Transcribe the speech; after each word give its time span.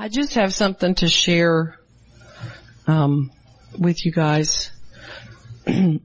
I 0.00 0.08
just 0.08 0.34
have 0.34 0.54
something 0.54 0.94
to 0.96 1.08
share 1.08 1.76
um, 2.86 3.32
with 3.76 4.06
you 4.06 4.12
guys. 4.12 4.70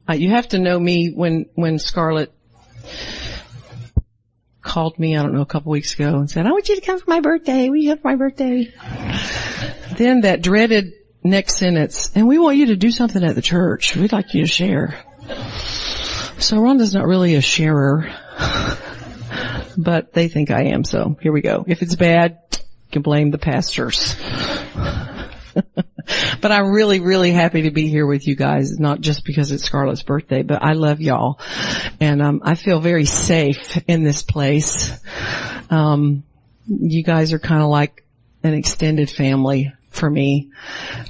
Uh, 0.09 0.13
you 0.13 0.29
have 0.29 0.49
to 0.49 0.59
know 0.59 0.77
me 0.77 1.13
when 1.15 1.45
when 1.55 1.79
Scarlett 1.79 2.33
called 4.61 4.99
me. 4.99 5.15
I 5.15 5.23
don't 5.23 5.33
know 5.33 5.39
a 5.41 5.45
couple 5.45 5.71
weeks 5.71 5.93
ago 5.93 6.15
and 6.15 6.29
said, 6.29 6.45
"I 6.45 6.51
want 6.51 6.67
you 6.67 6.75
to 6.75 6.81
come 6.81 6.99
for 6.99 7.09
my 7.09 7.21
birthday. 7.21 7.67
Come 7.67 7.97
for 7.99 8.07
my 8.09 8.15
birthday?" 8.17 8.73
then 9.97 10.21
that 10.21 10.41
dreaded 10.41 10.91
next 11.23 11.55
sentence, 11.55 12.11
and 12.13 12.27
we 12.27 12.39
want 12.39 12.57
you 12.57 12.65
to 12.67 12.75
do 12.75 12.91
something 12.91 13.23
at 13.23 13.35
the 13.35 13.41
church. 13.41 13.95
We'd 13.95 14.11
like 14.11 14.33
you 14.33 14.41
to 14.41 14.47
share. 14.47 14.99
So 16.39 16.57
Rhonda's 16.57 16.93
not 16.93 17.07
really 17.07 17.35
a 17.35 17.41
sharer, 17.41 18.13
but 19.77 20.11
they 20.11 20.27
think 20.27 20.51
I 20.51 20.63
am. 20.63 20.83
So 20.83 21.15
here 21.21 21.31
we 21.31 21.39
go. 21.39 21.63
If 21.65 21.81
it's 21.81 21.95
bad, 21.95 22.42
can 22.93 23.01
blame 23.01 23.31
the 23.31 23.37
pastors. 23.37 24.15
but 25.53 26.51
I'm 26.51 26.71
really, 26.71 26.99
really 26.99 27.31
happy 27.31 27.63
to 27.63 27.71
be 27.71 27.87
here 27.87 28.05
with 28.05 28.27
you 28.27 28.35
guys, 28.35 28.79
not 28.79 29.01
just 29.01 29.25
because 29.25 29.51
it's 29.51 29.63
Scarlett's 29.63 30.03
birthday, 30.03 30.43
but 30.43 30.63
I 30.63 30.73
love 30.73 31.01
y'all. 31.01 31.39
And, 31.99 32.21
um, 32.21 32.41
I 32.43 32.55
feel 32.55 32.79
very 32.79 33.05
safe 33.05 33.77
in 33.87 34.03
this 34.03 34.23
place. 34.23 34.91
Um, 35.69 36.23
you 36.67 37.03
guys 37.03 37.33
are 37.33 37.39
kind 37.39 37.61
of 37.61 37.69
like 37.69 38.05
an 38.43 38.53
extended 38.53 39.09
family 39.09 39.73
for 39.89 40.09
me. 40.09 40.51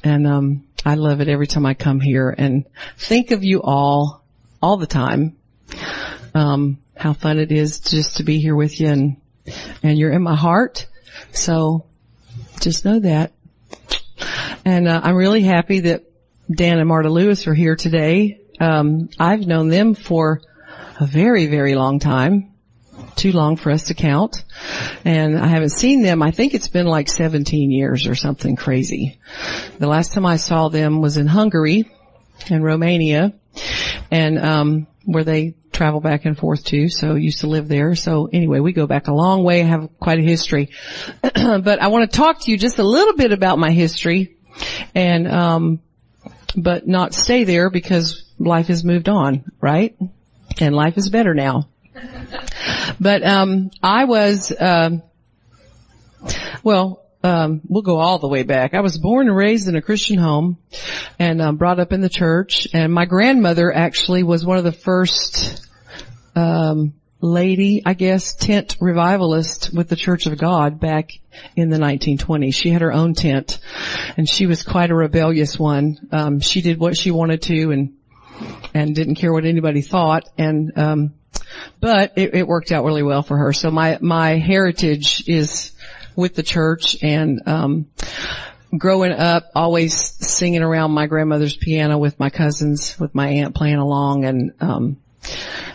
And, 0.04 0.26
um, 0.26 0.68
I 0.86 0.96
love 0.96 1.22
it 1.22 1.30
every 1.30 1.48
time 1.48 1.66
I 1.66 1.76
come 1.76 2.00
here 2.00 2.30
and 2.30 2.66
think 2.98 3.32
of 3.32 3.44
you 3.44 3.62
all, 3.62 4.24
all 4.62 4.78
the 4.78 4.88
time. 4.88 5.38
Um, 6.34 6.80
how 6.96 7.14
fun 7.14 7.40
it 7.40 7.52
is 7.52 7.80
just 7.80 8.18
to 8.18 8.24
be 8.24 8.40
here 8.40 8.56
with 8.56 8.80
you 8.80 8.88
and, 8.88 9.18
and 9.82 9.98
you're 9.98 10.12
in 10.12 10.22
my 10.22 10.36
heart. 10.36 10.88
So 11.32 11.86
just 12.60 12.86
know 12.86 13.00
that. 13.00 13.32
And 14.66 14.88
uh, 14.88 15.02
I'm 15.04 15.16
really 15.16 15.44
happy 15.44 15.82
that 15.82 16.04
Dan 16.50 16.80
and 16.80 16.88
Marta 16.88 17.10
Lewis 17.10 17.48
are 17.48 17.54
here 17.54 17.76
today. 17.76 18.40
Um, 18.60 19.10
I've 19.20 19.46
known 19.46 19.70
them 19.70 19.96
for 19.96 20.42
a 21.00 21.06
very, 21.06 21.48
very 21.48 21.76
long 21.76 22.00
time. 22.00 22.52
Too 23.16 23.32
long 23.32 23.58
for 23.58 23.72
us 23.72 23.86
to 23.86 23.94
count. 23.94 24.44
And 25.06 25.38
I 25.38 25.48
haven't 25.48 25.70
seen 25.70 26.02
them, 26.02 26.22
I 26.22 26.32
think 26.32 26.54
it's 26.54 26.68
been 26.68 26.86
like 26.86 27.10
17 27.10 27.72
years 27.72 28.08
or 28.08 28.16
something 28.16 28.56
crazy. 28.56 29.20
The 29.80 29.88
last 29.88 30.14
time 30.14 30.26
I 30.26 30.38
saw 30.38 30.70
them 30.70 31.02
was 31.02 31.18
in 31.18 31.28
Hungary 31.28 31.92
and 32.50 32.64
Romania 32.64 33.34
and 34.12 34.40
um 34.40 34.88
where 35.06 35.24
they 35.24 35.56
travel 35.74 36.00
back 36.00 36.26
and 36.26 36.38
forth 36.38 36.64
to, 36.66 36.88
so 36.88 37.16
used 37.16 37.42
to 37.42 37.48
live 37.48 37.68
there. 37.68 37.96
So 37.96 38.30
anyway, 38.32 38.60
we 38.60 38.74
go 38.74 38.88
back 38.88 39.08
a 39.08 39.14
long 39.14 39.44
way, 39.44 39.62
have 39.62 39.90
quite 40.00 40.20
a 40.20 40.24
history. 40.24 40.70
but 41.22 41.82
I 41.82 41.88
want 41.88 42.10
to 42.10 42.18
talk 42.18 42.42
to 42.42 42.52
you 42.52 42.58
just 42.58 42.80
a 42.80 42.84
little 42.84 43.16
bit 43.16 43.32
about 43.32 43.60
my 43.60 43.72
history 43.72 44.38
and 44.94 45.28
um 45.28 45.80
but 46.56 46.88
not 46.88 47.16
stay 47.16 47.44
there 47.44 47.72
because 47.72 48.24
life 48.38 48.68
has 48.68 48.84
moved 48.84 49.10
on, 49.10 49.44
right? 49.60 49.98
And 50.60 50.76
life 50.76 50.98
is 50.98 51.10
better 51.10 51.34
now. 51.34 51.68
But 53.00 53.24
um 53.24 53.72
I 53.82 54.06
was 54.06 54.54
um 54.58 55.02
well, 56.64 57.03
um, 57.24 57.62
we'll 57.68 57.82
go 57.82 58.00
all 58.00 58.20
the 58.20 58.28
way 58.28 58.44
back. 58.44 58.74
I 58.74 58.82
was 58.82 58.98
born 58.98 59.28
and 59.28 59.36
raised 59.36 59.68
in 59.68 59.76
a 59.76 59.82
Christian 59.82 60.18
home 60.20 60.58
and 61.18 61.42
um, 61.42 61.56
brought 61.56 61.80
up 61.80 61.94
in 61.94 62.02
the 62.02 62.10
church. 62.10 62.68
And 62.74 62.94
my 62.94 63.06
grandmother 63.06 63.74
actually 63.74 64.24
was 64.24 64.46
one 64.46 64.58
of 64.58 64.66
the 64.66 64.74
first 64.74 65.66
um, 66.36 66.94
lady, 67.22 67.82
I 67.86 67.94
guess, 67.94 68.36
tent 68.36 68.76
revivalist 68.82 69.74
with 69.74 69.88
the 69.88 69.96
Church 69.96 70.26
of 70.26 70.38
God 70.38 70.82
back 70.82 71.12
in 71.56 71.70
the 71.70 71.78
1920s. 71.78 72.54
She 72.54 72.70
had 72.70 72.82
her 72.82 72.92
own 72.92 73.14
tent, 73.14 73.60
and 74.18 74.28
she 74.28 74.46
was 74.46 74.64
quite 74.64 74.92
a 74.92 74.96
rebellious 74.96 75.58
one. 75.58 76.10
Um, 76.12 76.42
she 76.42 76.62
did 76.62 76.78
what 76.78 76.98
she 76.98 77.12
wanted 77.12 77.42
to, 77.44 77.72
and 77.72 77.94
and 78.74 78.96
didn't 78.96 79.16
care 79.16 79.32
what 79.32 79.46
anybody 79.46 79.82
thought. 79.82 80.28
And 80.38 80.78
um, 80.78 81.14
but 81.80 82.14
it, 82.18 82.34
it 82.36 82.48
worked 82.48 82.72
out 82.72 82.84
really 82.84 83.04
well 83.04 83.24
for 83.24 83.38
her. 83.38 83.54
So 83.54 83.72
my 83.72 83.98
my 84.02 84.38
heritage 84.38 85.24
is 85.28 85.72
with 86.16 86.36
the 86.36 86.44
church 86.44 86.98
and 87.02 87.42
um 87.48 87.88
growing 88.78 89.12
up 89.12 89.52
always 89.56 89.94
singing 89.96 90.64
around 90.64 90.92
my 90.92 91.06
grandmother's 91.06 91.56
piano 91.56 91.98
with 91.98 92.20
my 92.20 92.30
cousins 92.30 93.00
with 93.00 93.14
my 93.14 93.28
aunt 93.30 93.56
playing 93.56 93.78
along 93.78 94.26
and 94.26 94.52
um 94.62 94.98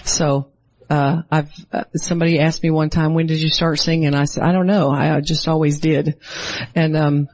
so 0.04 0.48
uh 0.90 1.22
I've 1.30 1.52
uh, 1.72 1.84
somebody 1.94 2.40
asked 2.40 2.62
me 2.62 2.70
one 2.70 2.90
time 2.90 3.14
when 3.14 3.26
did 3.26 3.38
you 3.40 3.50
start 3.50 3.78
singing? 3.78 4.14
I 4.14 4.24
said 4.24 4.42
I 4.42 4.52
don't 4.52 4.66
know. 4.66 4.90
I, 4.90 5.16
I 5.16 5.20
just 5.20 5.46
always 5.46 5.78
did. 5.78 6.18
And 6.74 6.96
um 6.96 7.28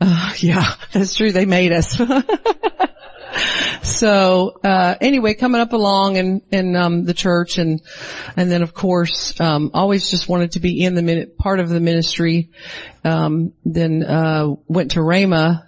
uh, 0.00 0.32
yeah 0.38 0.74
that's 0.92 1.14
true. 1.14 1.32
They 1.32 1.46
made 1.46 1.72
us 1.72 2.00
so 3.82 4.58
uh 4.64 4.94
anyway 5.00 5.34
coming 5.34 5.60
up 5.60 5.72
along 5.72 6.16
in 6.16 6.76
um 6.76 7.04
the 7.04 7.14
church 7.14 7.58
and 7.58 7.82
and 8.36 8.50
then 8.50 8.62
of 8.62 8.74
course 8.74 9.38
um 9.40 9.70
always 9.74 10.10
just 10.10 10.28
wanted 10.28 10.52
to 10.52 10.60
be 10.60 10.82
in 10.82 10.94
the 10.94 11.02
minute 11.02 11.36
part 11.38 11.60
of 11.60 11.68
the 11.68 11.80
ministry 11.80 12.50
um 13.04 13.52
then 13.64 14.02
uh 14.02 14.46
went 14.66 14.92
to 14.92 15.00
Rhema. 15.00 15.64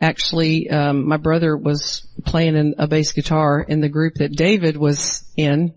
actually 0.00 0.68
um 0.70 1.06
my 1.06 1.16
brother 1.16 1.56
was 1.56 2.06
playing 2.24 2.56
in 2.56 2.74
a 2.78 2.88
bass 2.88 3.12
guitar 3.12 3.60
in 3.60 3.80
the 3.80 3.88
group 3.88 4.14
that 4.14 4.32
David 4.32 4.76
was 4.76 5.24
in 5.36 5.74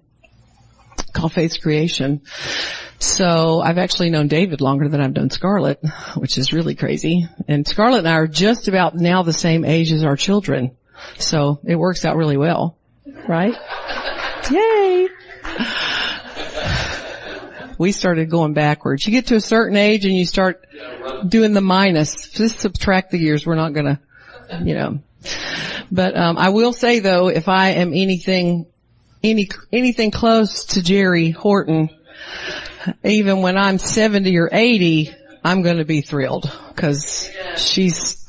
called 1.13 1.33
Faith's 1.33 1.57
Creation 1.57 2.21
so 2.99 3.61
I've 3.61 3.79
actually 3.79 4.11
known 4.11 4.27
David 4.27 4.61
longer 4.61 4.87
than 4.87 5.01
I've 5.01 5.15
known 5.15 5.31
Scarlett, 5.31 5.79
which 6.15 6.37
is 6.37 6.53
really 6.53 6.75
crazy. 6.75 7.27
And 7.47 7.67
Scarlett 7.67 7.99
and 7.99 8.07
I 8.07 8.13
are 8.13 8.27
just 8.27 8.67
about 8.67 8.93
now 8.95 9.23
the 9.23 9.33
same 9.33 9.65
age 9.65 9.91
as 9.91 10.03
our 10.03 10.15
children. 10.15 10.77
So 11.17 11.59
it 11.63 11.75
works 11.75 12.05
out 12.05 12.17
really 12.17 12.37
well, 12.37 12.77
right? 13.27 13.55
Yay! 14.51 15.07
We 17.77 17.91
started 17.91 18.29
going 18.29 18.53
backwards. 18.53 19.05
You 19.07 19.11
get 19.11 19.27
to 19.27 19.35
a 19.35 19.41
certain 19.41 19.75
age 19.75 20.05
and 20.05 20.13
you 20.15 20.25
start 20.25 20.67
doing 21.27 21.53
the 21.53 21.61
minus. 21.61 22.29
Just 22.29 22.59
subtract 22.59 23.11
the 23.11 23.17
years. 23.17 23.45
We're 23.45 23.55
not 23.55 23.73
gonna, 23.73 23.99
you 24.63 24.75
know. 24.75 24.99
But 25.91 26.15
um, 26.15 26.37
I 26.37 26.49
will 26.49 26.73
say 26.73 26.99
though, 26.99 27.29
if 27.29 27.47
I 27.47 27.69
am 27.71 27.93
anything, 27.93 28.67
any 29.23 29.49
anything 29.71 30.11
close 30.11 30.65
to 30.65 30.83
Jerry 30.83 31.31
Horton, 31.31 31.89
even 33.03 33.41
when 33.41 33.57
I'm 33.57 33.77
70 33.77 34.37
or 34.37 34.49
80, 34.51 35.13
I'm 35.43 35.61
going 35.63 35.77
to 35.77 35.85
be 35.85 36.01
thrilled 36.01 36.51
because 36.69 37.29
she's 37.57 38.27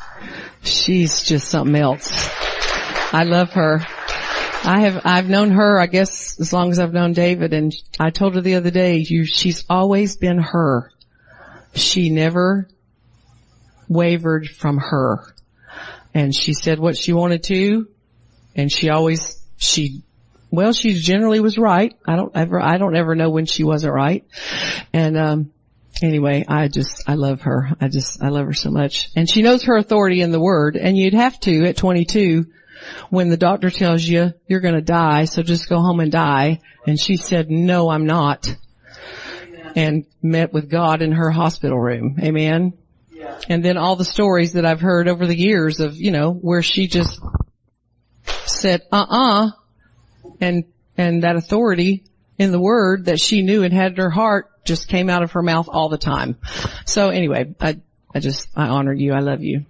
she's 0.62 1.22
just 1.22 1.48
something 1.48 1.76
else. 1.76 2.30
I 3.12 3.24
love 3.24 3.52
her. 3.52 3.86
I 4.64 4.80
have, 4.80 5.02
I've 5.04 5.28
known 5.28 5.50
her, 5.50 5.78
I 5.78 5.86
guess, 5.86 6.40
as 6.40 6.52
long 6.52 6.70
as 6.70 6.78
I've 6.78 6.94
known 6.94 7.12
David 7.12 7.52
and 7.52 7.74
I 8.00 8.10
told 8.10 8.36
her 8.36 8.40
the 8.40 8.54
other 8.54 8.70
day, 8.70 9.04
you, 9.06 9.26
she's 9.26 9.64
always 9.68 10.16
been 10.16 10.38
her. 10.38 10.90
She 11.74 12.10
never 12.10 12.68
wavered 13.88 14.48
from 14.48 14.78
her. 14.78 15.34
And 16.14 16.34
she 16.34 16.54
said 16.54 16.78
what 16.78 16.96
she 16.96 17.12
wanted 17.12 17.42
to 17.44 17.88
and 18.54 18.72
she 18.72 18.88
always, 18.88 19.42
she, 19.56 20.02
well, 20.50 20.72
she 20.72 20.94
generally 20.94 21.40
was 21.40 21.58
right. 21.58 21.94
I 22.06 22.16
don't 22.16 22.34
ever, 22.34 22.62
I 22.62 22.78
don't 22.78 22.96
ever 22.96 23.14
know 23.14 23.30
when 23.30 23.46
she 23.46 23.64
wasn't 23.64 23.94
right. 23.94 24.24
And, 24.92 25.18
um, 25.18 25.52
anyway, 26.02 26.44
I 26.48 26.68
just, 26.68 27.02
I 27.06 27.14
love 27.14 27.42
her. 27.42 27.70
I 27.80 27.88
just, 27.88 28.22
I 28.22 28.28
love 28.28 28.46
her 28.46 28.54
so 28.54 28.70
much. 28.70 29.10
And 29.16 29.28
she 29.28 29.42
knows 29.42 29.64
her 29.64 29.76
authority 29.76 30.22
in 30.22 30.30
the 30.30 30.40
word 30.40 30.76
and 30.76 30.96
you'd 30.96 31.14
have 31.14 31.38
to 31.40 31.66
at 31.66 31.76
22 31.76 32.46
when 33.10 33.28
the 33.28 33.36
doctor 33.36 33.70
tells 33.70 34.02
you 34.02 34.32
you're 34.46 34.60
going 34.60 34.74
to 34.74 34.80
die, 34.80 35.24
so 35.24 35.42
just 35.42 35.68
go 35.68 35.80
home 35.80 36.00
and 36.00 36.12
die. 36.12 36.60
And 36.86 36.98
she 36.98 37.16
said, 37.16 37.50
no, 37.50 37.90
I'm 37.90 38.06
not. 38.06 38.54
And 39.74 40.04
met 40.22 40.52
with 40.52 40.68
God 40.68 41.02
in 41.02 41.12
her 41.12 41.30
hospital 41.30 41.78
room. 41.78 42.18
Amen. 42.22 42.74
And 43.48 43.64
then 43.64 43.76
all 43.76 43.96
the 43.96 44.04
stories 44.04 44.54
that 44.54 44.66
I've 44.66 44.80
heard 44.80 45.08
over 45.08 45.26
the 45.26 45.38
years 45.38 45.80
of, 45.80 45.96
you 45.96 46.10
know, 46.10 46.32
where 46.32 46.62
she 46.62 46.86
just 46.86 47.20
said, 48.46 48.82
uh-uh, 48.90 49.50
and, 50.40 50.64
and 50.96 51.22
that 51.22 51.36
authority 51.36 52.04
in 52.38 52.52
the 52.52 52.60
word 52.60 53.06
that 53.06 53.20
she 53.20 53.42
knew 53.42 53.62
and 53.62 53.72
had 53.72 53.92
in 53.92 53.98
her 53.98 54.10
heart 54.10 54.50
just 54.64 54.88
came 54.88 55.08
out 55.08 55.22
of 55.22 55.32
her 55.32 55.42
mouth 55.42 55.68
all 55.70 55.88
the 55.88 55.98
time. 55.98 56.36
So 56.84 57.10
anyway, 57.10 57.54
I, 57.60 57.80
I 58.14 58.20
just, 58.20 58.48
I 58.56 58.68
honor 58.68 58.92
you. 58.92 59.12
I 59.12 59.20
love 59.20 59.42
you. 59.42 59.64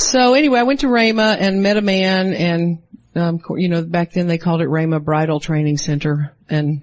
So 0.00 0.32
anyway, 0.32 0.58
I 0.58 0.62
went 0.62 0.80
to 0.80 0.86
Rhema 0.86 1.36
and 1.38 1.62
met 1.62 1.76
a 1.76 1.82
man 1.82 2.32
and, 2.32 2.78
um, 3.14 3.38
you 3.56 3.68
know, 3.68 3.84
back 3.84 4.12
then 4.12 4.28
they 4.28 4.38
called 4.38 4.62
it 4.62 4.68
Rhema 4.68 5.04
Bible 5.04 5.40
Training 5.40 5.76
Center. 5.76 6.34
And 6.48 6.82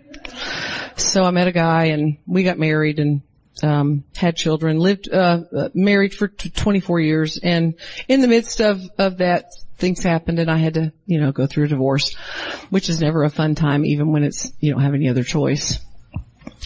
so 0.98 1.24
I 1.24 1.32
met 1.32 1.48
a 1.48 1.52
guy 1.52 1.86
and 1.86 2.20
we 2.28 2.44
got 2.44 2.60
married 2.60 3.00
and, 3.00 3.24
um, 3.64 4.04
had 4.16 4.36
children, 4.36 4.78
lived, 4.78 5.12
uh, 5.12 5.70
married 5.74 6.14
for 6.14 6.28
t- 6.28 6.52
24 6.52 7.00
years. 7.00 7.40
And 7.42 7.74
in 8.08 8.22
the 8.22 8.28
midst 8.28 8.62
of, 8.62 8.84
of 9.00 9.18
that, 9.18 9.52
things 9.78 10.04
happened 10.04 10.38
and 10.38 10.50
I 10.50 10.58
had 10.58 10.76
to, 10.76 10.94
you 11.08 11.20
know, 11.20 11.32
go 11.32 11.48
through 11.48 11.66
a 11.66 11.70
divorce, 11.70 12.14
which 12.70 12.88
is 12.88 13.02
never 13.02 13.24
a 13.24 13.32
fun 13.32 13.56
time 13.56 13.84
even 13.84 14.12
when 14.12 14.24
it's, 14.24 14.54
you 14.60 14.72
don't 14.72 14.84
have 14.84 14.94
any 14.94 15.10
other 15.10 15.24
choice. 15.24 15.80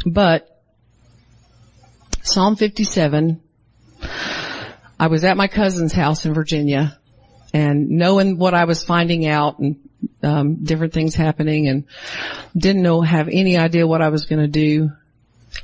But 0.06 0.50
Psalm 2.24 2.58
57. 2.58 3.42
I 5.02 5.08
was 5.08 5.24
at 5.24 5.36
my 5.36 5.48
cousin's 5.48 5.94
house 5.94 6.28
in 6.28 6.36
Virginia 6.36 6.96
and 7.56 7.90
knowing 7.90 8.38
what 8.38 8.54
I 8.54 8.66
was 8.66 8.84
finding 8.84 9.26
out 9.26 9.58
and 9.58 9.80
um, 10.22 10.64
different 10.64 10.94
things 10.94 11.16
happening 11.16 11.68
and 11.68 11.86
didn't 12.56 12.84
know 12.84 13.02
have 13.02 13.28
any 13.28 13.58
idea 13.58 13.88
what 13.88 14.04
I 14.04 14.10
was 14.10 14.26
going 14.26 14.44
to 14.44 14.48
do 14.48 14.92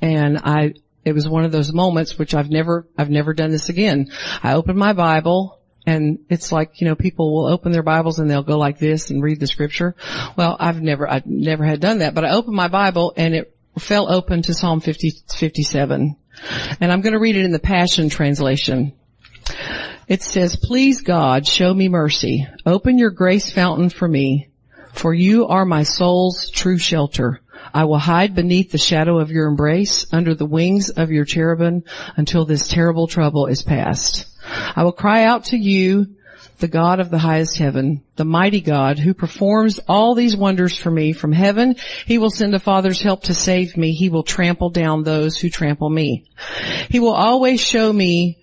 and 0.02 0.40
I 0.40 0.74
it 1.06 1.14
was 1.14 1.30
one 1.30 1.46
of 1.46 1.52
those 1.52 1.72
moments 1.72 2.18
which 2.18 2.34
I've 2.34 2.50
never 2.50 2.88
I've 2.98 3.12
never 3.12 3.36
done 3.36 3.52
this 3.52 3.70
again. 3.70 4.12
I 4.42 4.54
opened 4.54 4.80
my 4.80 4.94
Bible 4.94 5.60
and 5.86 6.18
it's 6.30 6.52
like, 6.52 6.82
you 6.82 6.88
know, 6.88 6.96
people 6.96 7.32
will 7.32 7.46
open 7.46 7.72
their 7.72 7.84
Bibles 7.84 8.18
and 8.18 8.28
they'll 8.32 8.42
go 8.42 8.58
like 8.58 8.80
this 8.80 9.12
and 9.12 9.22
read 9.22 9.40
the 9.40 9.46
scripture. 9.46 9.96
Well, 10.36 10.58
I've 10.60 10.82
never, 10.82 11.08
I 11.08 11.22
never 11.28 11.64
had 11.64 11.80
done 11.80 12.00
that, 12.00 12.16
but 12.16 12.26
I 12.26 12.32
opened 12.32 12.56
my 12.56 12.70
Bible 12.70 13.14
and 13.16 13.36
it 13.36 13.56
fell 13.78 14.12
open 14.12 14.42
to 14.42 14.56
Psalm 14.56 14.82
50, 14.82 15.12
57. 15.30 16.16
And 16.80 16.92
I'm 16.92 17.02
going 17.02 17.14
to 17.14 17.20
read 17.20 17.36
it 17.36 17.46
in 17.46 17.52
the 17.52 17.60
Passion 17.60 18.10
Translation. 18.10 18.94
It 20.08 20.24
says, 20.24 20.56
please 20.56 21.02
God, 21.02 21.46
show 21.46 21.74
me 21.74 21.90
mercy. 21.90 22.48
Open 22.66 22.98
your 22.98 23.10
grace 23.10 23.52
fountain 23.52 23.90
for 23.90 24.08
me, 24.08 24.48
for 24.94 25.14
you 25.14 25.48
are 25.48 25.66
my 25.66 25.84
soul's 25.84 26.50
true 26.50 26.78
shelter. 26.78 27.42
I 27.74 27.84
will 27.84 28.00
hide 28.00 28.34
beneath 28.34 28.72
the 28.72 28.78
shadow 28.78 29.20
of 29.20 29.32
your 29.32 29.48
embrace, 29.48 30.06
under 30.14 30.34
the 30.34 30.46
wings 30.46 30.90
of 30.90 31.12
your 31.12 31.26
cherubim, 31.26 31.84
until 32.16 32.46
this 32.46 32.70
terrible 32.70 33.08
trouble 33.08 33.48
is 33.48 33.64
past. 33.64 34.28
I 34.76 34.84
will 34.86 34.94
cry 34.94 35.26
out 35.26 35.46
to 35.46 35.58
you, 35.58 36.16
the 36.60 36.70
God 36.70 37.02
of 37.02 37.10
the 37.10 37.18
highest 37.18 37.58
heaven, 37.58 38.02
the 38.16 38.24
mighty 38.24 38.62
God 38.62 38.98
who 38.98 39.14
performs 39.14 39.80
all 39.90 40.16
these 40.16 40.38
wonders 40.38 40.78
for 40.78 40.90
me 40.90 41.12
from 41.12 41.34
heaven. 41.34 41.76
He 42.06 42.18
will 42.18 42.32
send 42.32 42.56
a 42.56 42.60
father's 42.60 43.02
help 43.02 43.24
to 43.24 43.34
save 43.34 43.76
me. 43.76 43.92
He 43.92 44.08
will 44.08 44.24
trample 44.24 44.70
down 44.70 45.04
those 45.04 45.38
who 45.38 45.50
trample 45.50 45.90
me. 45.90 46.32
He 46.90 47.02
will 47.02 47.14
always 47.14 47.60
show 47.60 47.92
me 47.92 48.40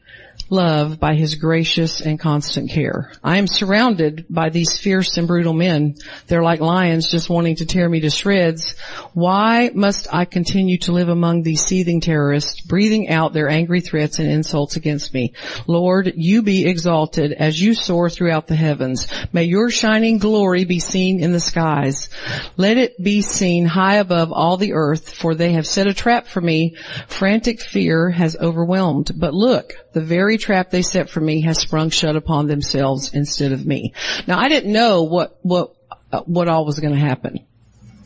love 0.51 1.01
by 1.01 1.15
his 1.15 1.35
gracious 1.35 2.01
and 2.01 2.19
constant 2.19 2.71
care. 2.71 3.13
I 3.23 3.39
am 3.39 3.47
surrounded 3.47 4.27
by 4.29 4.51
these 4.51 4.79
fierce 4.79 5.17
and 5.17 5.27
brutal 5.27 5.53
men. 5.53 5.97
They're 6.27 6.43
like 6.43 6.61
lions 6.61 7.11
just 7.11 7.31
wanting 7.31 7.57
to 7.57 7.67
tear 7.67 7.89
me 7.89 8.01
to 8.01 8.11
shreds. 8.11 8.75
Why 9.13 9.71
must 9.75 10.13
I 10.13 10.25
continue 10.25 10.79
to 10.79 10.93
live 10.93 11.09
among 11.09 11.43
these 11.43 11.63
seething 11.63 12.01
terrorists, 12.01 12.61
breathing 12.61 13.09
out 13.09 13.33
their 13.33 13.49
angry 13.49 13.81
threats 13.81 14.19
and 14.19 14.29
insults 14.29 14.77
against 14.77 15.15
me? 15.15 15.33
Lord, 15.67 16.13
you 16.17 16.43
be 16.43 16.67
exalted 16.67 17.33
as 17.33 17.61
you 17.61 17.75
soar 17.75 18.11
throughout 18.11 18.47
the 18.47 18.57
heavens. 18.57 19.09
May 19.33 19.45
your 19.45 19.71
shining 19.71 20.19
glory 20.19 20.65
be 20.65 20.81
seen 20.81 21.21
in 21.21 21.33
the 21.33 21.41
skies. 21.41 22.09
Let 22.57 22.77
it 22.77 23.03
be 23.03 23.23
seen 23.23 23.67
high 23.67 23.97
above 23.97 24.33
all 24.33 24.57
the 24.57 24.75
earth, 24.75 25.11
for 25.11 25.35
they 25.35 25.53
have 25.53 25.67
set 25.67 25.87
a 25.87 25.95
trap 25.95 26.27
for 26.27 26.41
me. 26.41 26.77
Frantic 27.09 27.61
fear 27.61 28.11
has 28.11 28.37
overwhelmed. 28.37 29.13
But 29.17 29.35
look, 29.35 29.73
the 29.93 30.01
very 30.01 30.34
trap 30.39 30.71
they 30.71 30.83
set 30.83 31.11
for 31.11 31.21
me 31.21 31.43
has 31.43 31.59
sprung 31.59 31.91
shut 31.91 32.17
upon 32.17 32.47
themselves 32.47 33.13
instead 33.15 33.53
of 33.53 33.65
me. 33.65 33.93
Now 34.27 34.39
I 34.39 34.49
didn't 34.49 34.73
know 34.73 35.03
what, 35.05 35.39
what, 35.43 35.75
uh, 36.13 36.23
what 36.23 36.49
all 36.49 36.65
was 36.65 36.79
going 36.79 36.95
to 36.95 37.01
happen. 37.01 37.47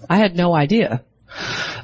I 0.09 0.17
had 0.17 0.37
no 0.37 0.55
idea. 0.55 1.05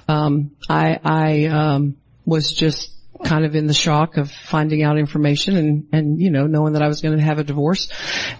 Um, 0.08 0.52
I, 0.68 0.98
I, 1.04 1.44
um, 1.46 1.96
was 2.24 2.52
just 2.52 2.92
kind 3.22 3.44
of 3.44 3.54
in 3.54 3.66
the 3.66 3.74
shock 3.74 4.16
of 4.16 4.30
finding 4.30 4.82
out 4.82 4.98
information 4.98 5.56
and, 5.56 5.88
and, 5.92 6.20
you 6.20 6.30
know, 6.30 6.46
knowing 6.46 6.72
that 6.74 6.82
I 6.82 6.88
was 6.88 7.00
going 7.00 7.16
to 7.16 7.24
have 7.24 7.38
a 7.38 7.44
divorce 7.44 7.88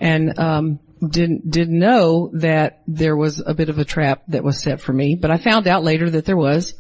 and, 0.00 0.39
um, 0.39 0.79
didn't, 1.07 1.50
didn't 1.50 1.79
know 1.79 2.31
that 2.35 2.83
there 2.87 3.17
was 3.17 3.43
a 3.45 3.55
bit 3.55 3.69
of 3.69 3.79
a 3.79 3.85
trap 3.85 4.23
that 4.29 4.43
was 4.43 4.62
set 4.62 4.81
for 4.81 4.93
me, 4.93 5.15
but 5.15 5.31
I 5.31 5.37
found 5.37 5.69
out 5.69 5.85
later 5.85 6.09
that 6.11 6.25
there 6.25 6.37
was. 6.37 6.75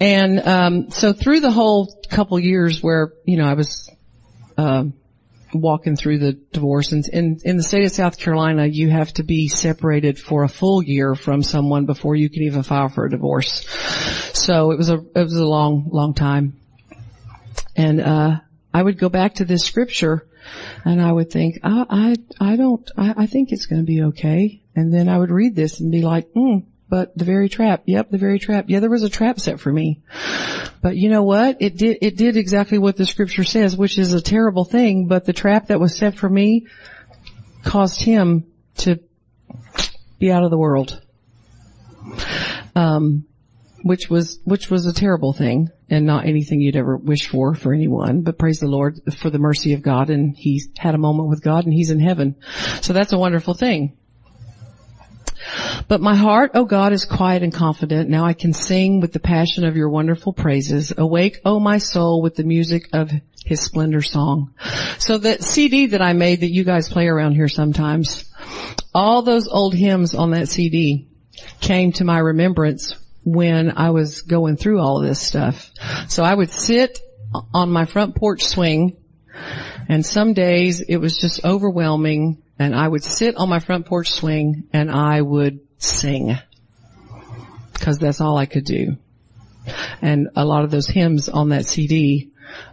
And 0.00 0.40
um, 0.40 0.90
so 0.90 1.12
through 1.12 1.40
the 1.40 1.50
whole 1.50 1.94
couple 2.08 2.38
years 2.40 2.82
where 2.82 3.12
you 3.26 3.36
know 3.36 3.44
I 3.44 3.52
was 3.52 3.90
uh, 4.56 4.84
walking 5.52 5.94
through 5.96 6.18
the 6.18 6.32
divorce, 6.32 6.92
and 6.92 7.06
in, 7.08 7.38
in 7.44 7.56
the 7.58 7.62
state 7.62 7.84
of 7.84 7.92
South 7.92 8.18
Carolina, 8.18 8.66
you 8.66 8.88
have 8.88 9.12
to 9.14 9.22
be 9.22 9.48
separated 9.48 10.18
for 10.18 10.42
a 10.42 10.48
full 10.48 10.82
year 10.82 11.14
from 11.14 11.42
someone 11.42 11.84
before 11.84 12.16
you 12.16 12.30
can 12.30 12.44
even 12.44 12.62
file 12.62 12.88
for 12.88 13.04
a 13.04 13.10
divorce. 13.10 13.66
So 14.32 14.70
it 14.70 14.78
was 14.78 14.88
a 14.88 15.04
it 15.14 15.22
was 15.22 15.36
a 15.36 15.46
long 15.46 15.90
long 15.92 16.14
time, 16.14 16.58
and 17.76 18.00
uh, 18.00 18.40
I 18.72 18.82
would 18.82 18.98
go 18.98 19.10
back 19.10 19.34
to 19.34 19.44
this 19.44 19.64
scripture, 19.64 20.26
and 20.86 21.02
I 21.02 21.12
would 21.12 21.30
think 21.30 21.58
I 21.62 22.16
I, 22.40 22.52
I 22.52 22.56
don't 22.56 22.90
I, 22.96 23.14
I 23.18 23.26
think 23.26 23.52
it's 23.52 23.66
going 23.66 23.82
to 23.82 23.86
be 23.86 24.02
okay, 24.04 24.62
and 24.74 24.94
then 24.94 25.10
I 25.10 25.18
would 25.18 25.30
read 25.30 25.54
this 25.54 25.80
and 25.80 25.92
be 25.92 26.00
like, 26.00 26.30
hmm 26.32 26.60
but 26.90 27.16
the 27.16 27.24
very 27.24 27.48
trap. 27.48 27.84
Yep, 27.86 28.10
the 28.10 28.18
very 28.18 28.40
trap. 28.40 28.66
Yeah, 28.68 28.80
there 28.80 28.90
was 28.90 29.04
a 29.04 29.08
trap 29.08 29.38
set 29.38 29.60
for 29.60 29.72
me. 29.72 30.02
But 30.82 30.96
you 30.96 31.08
know 31.08 31.22
what? 31.22 31.58
It 31.60 31.76
did, 31.76 31.98
it 32.02 32.16
did 32.16 32.36
exactly 32.36 32.78
what 32.78 32.96
the 32.96 33.06
scripture 33.06 33.44
says, 33.44 33.76
which 33.76 33.96
is 33.96 34.12
a 34.12 34.20
terrible 34.20 34.64
thing, 34.64 35.06
but 35.06 35.24
the 35.24 35.32
trap 35.32 35.68
that 35.68 35.80
was 35.80 35.96
set 35.96 36.16
for 36.16 36.28
me 36.28 36.66
caused 37.64 38.02
him 38.02 38.46
to 38.78 38.98
be 40.18 40.32
out 40.32 40.42
of 40.42 40.50
the 40.50 40.58
world. 40.58 41.00
Um, 42.74 43.26
which 43.82 44.10
was, 44.10 44.40
which 44.44 44.68
was 44.68 44.86
a 44.86 44.92
terrible 44.92 45.32
thing 45.32 45.70
and 45.88 46.06
not 46.06 46.26
anything 46.26 46.60
you'd 46.60 46.76
ever 46.76 46.96
wish 46.96 47.28
for 47.28 47.54
for 47.54 47.72
anyone, 47.72 48.22
but 48.22 48.38
praise 48.38 48.58
the 48.58 48.66
Lord 48.66 49.00
for 49.18 49.30
the 49.30 49.38
mercy 49.38 49.72
of 49.74 49.82
God 49.82 50.10
and 50.10 50.36
he's 50.36 50.68
had 50.76 50.94
a 50.94 50.98
moment 50.98 51.28
with 51.28 51.42
God 51.42 51.64
and 51.64 51.72
he's 51.72 51.90
in 51.90 52.00
heaven. 52.00 52.36
So 52.82 52.92
that's 52.92 53.12
a 53.12 53.18
wonderful 53.18 53.54
thing. 53.54 53.96
But 55.88 56.00
my 56.00 56.14
heart, 56.14 56.52
O 56.54 56.64
God, 56.64 56.92
is 56.92 57.04
quiet 57.04 57.42
and 57.42 57.52
confident. 57.52 58.08
Now 58.08 58.24
I 58.24 58.32
can 58.32 58.52
sing 58.52 59.00
with 59.00 59.12
the 59.12 59.20
passion 59.20 59.64
of 59.64 59.76
your 59.76 59.88
wonderful 59.88 60.32
praises. 60.32 60.92
Awake, 60.96 61.40
O 61.44 61.60
my 61.60 61.78
soul, 61.78 62.22
with 62.22 62.36
the 62.36 62.44
music 62.44 62.88
of 62.92 63.10
his 63.44 63.60
splendor 63.60 64.02
song. 64.02 64.54
So 64.98 65.18
that 65.18 65.42
CD 65.42 65.86
that 65.86 66.02
I 66.02 66.12
made 66.12 66.40
that 66.40 66.52
you 66.52 66.64
guys 66.64 66.88
play 66.88 67.08
around 67.08 67.34
here 67.34 67.48
sometimes, 67.48 68.24
all 68.94 69.22
those 69.22 69.48
old 69.48 69.74
hymns 69.74 70.14
on 70.14 70.32
that 70.32 70.48
CD 70.48 71.08
came 71.60 71.92
to 71.92 72.04
my 72.04 72.18
remembrance 72.18 72.94
when 73.24 73.76
I 73.76 73.90
was 73.90 74.22
going 74.22 74.56
through 74.56 74.80
all 74.80 75.00
this 75.00 75.20
stuff. 75.20 75.70
So 76.08 76.22
I 76.22 76.34
would 76.34 76.50
sit 76.50 76.98
on 77.54 77.70
my 77.70 77.84
front 77.84 78.16
porch 78.16 78.44
swing 78.44 78.96
and 79.88 80.04
some 80.04 80.34
days 80.34 80.80
it 80.80 80.98
was 80.98 81.18
just 81.18 81.44
overwhelming 81.44 82.42
and 82.60 82.76
I 82.76 82.86
would 82.86 83.02
sit 83.02 83.36
on 83.36 83.48
my 83.48 83.58
front 83.58 83.86
porch 83.86 84.10
swing 84.10 84.64
and 84.70 84.90
I 84.90 85.20
would 85.20 85.60
sing 85.78 86.38
because 87.72 87.98
that's 87.98 88.20
all 88.20 88.36
I 88.36 88.44
could 88.44 88.66
do. 88.66 88.98
And 90.02 90.28
a 90.36 90.44
lot 90.44 90.64
of 90.64 90.70
those 90.70 90.86
hymns 90.86 91.30
on 91.30 91.48
that 91.48 91.64
CD 91.64 92.32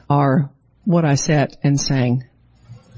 are 0.09 0.51
what 0.83 1.05
I 1.05 1.15
sat 1.15 1.55
and 1.63 1.79
sang. 1.79 2.25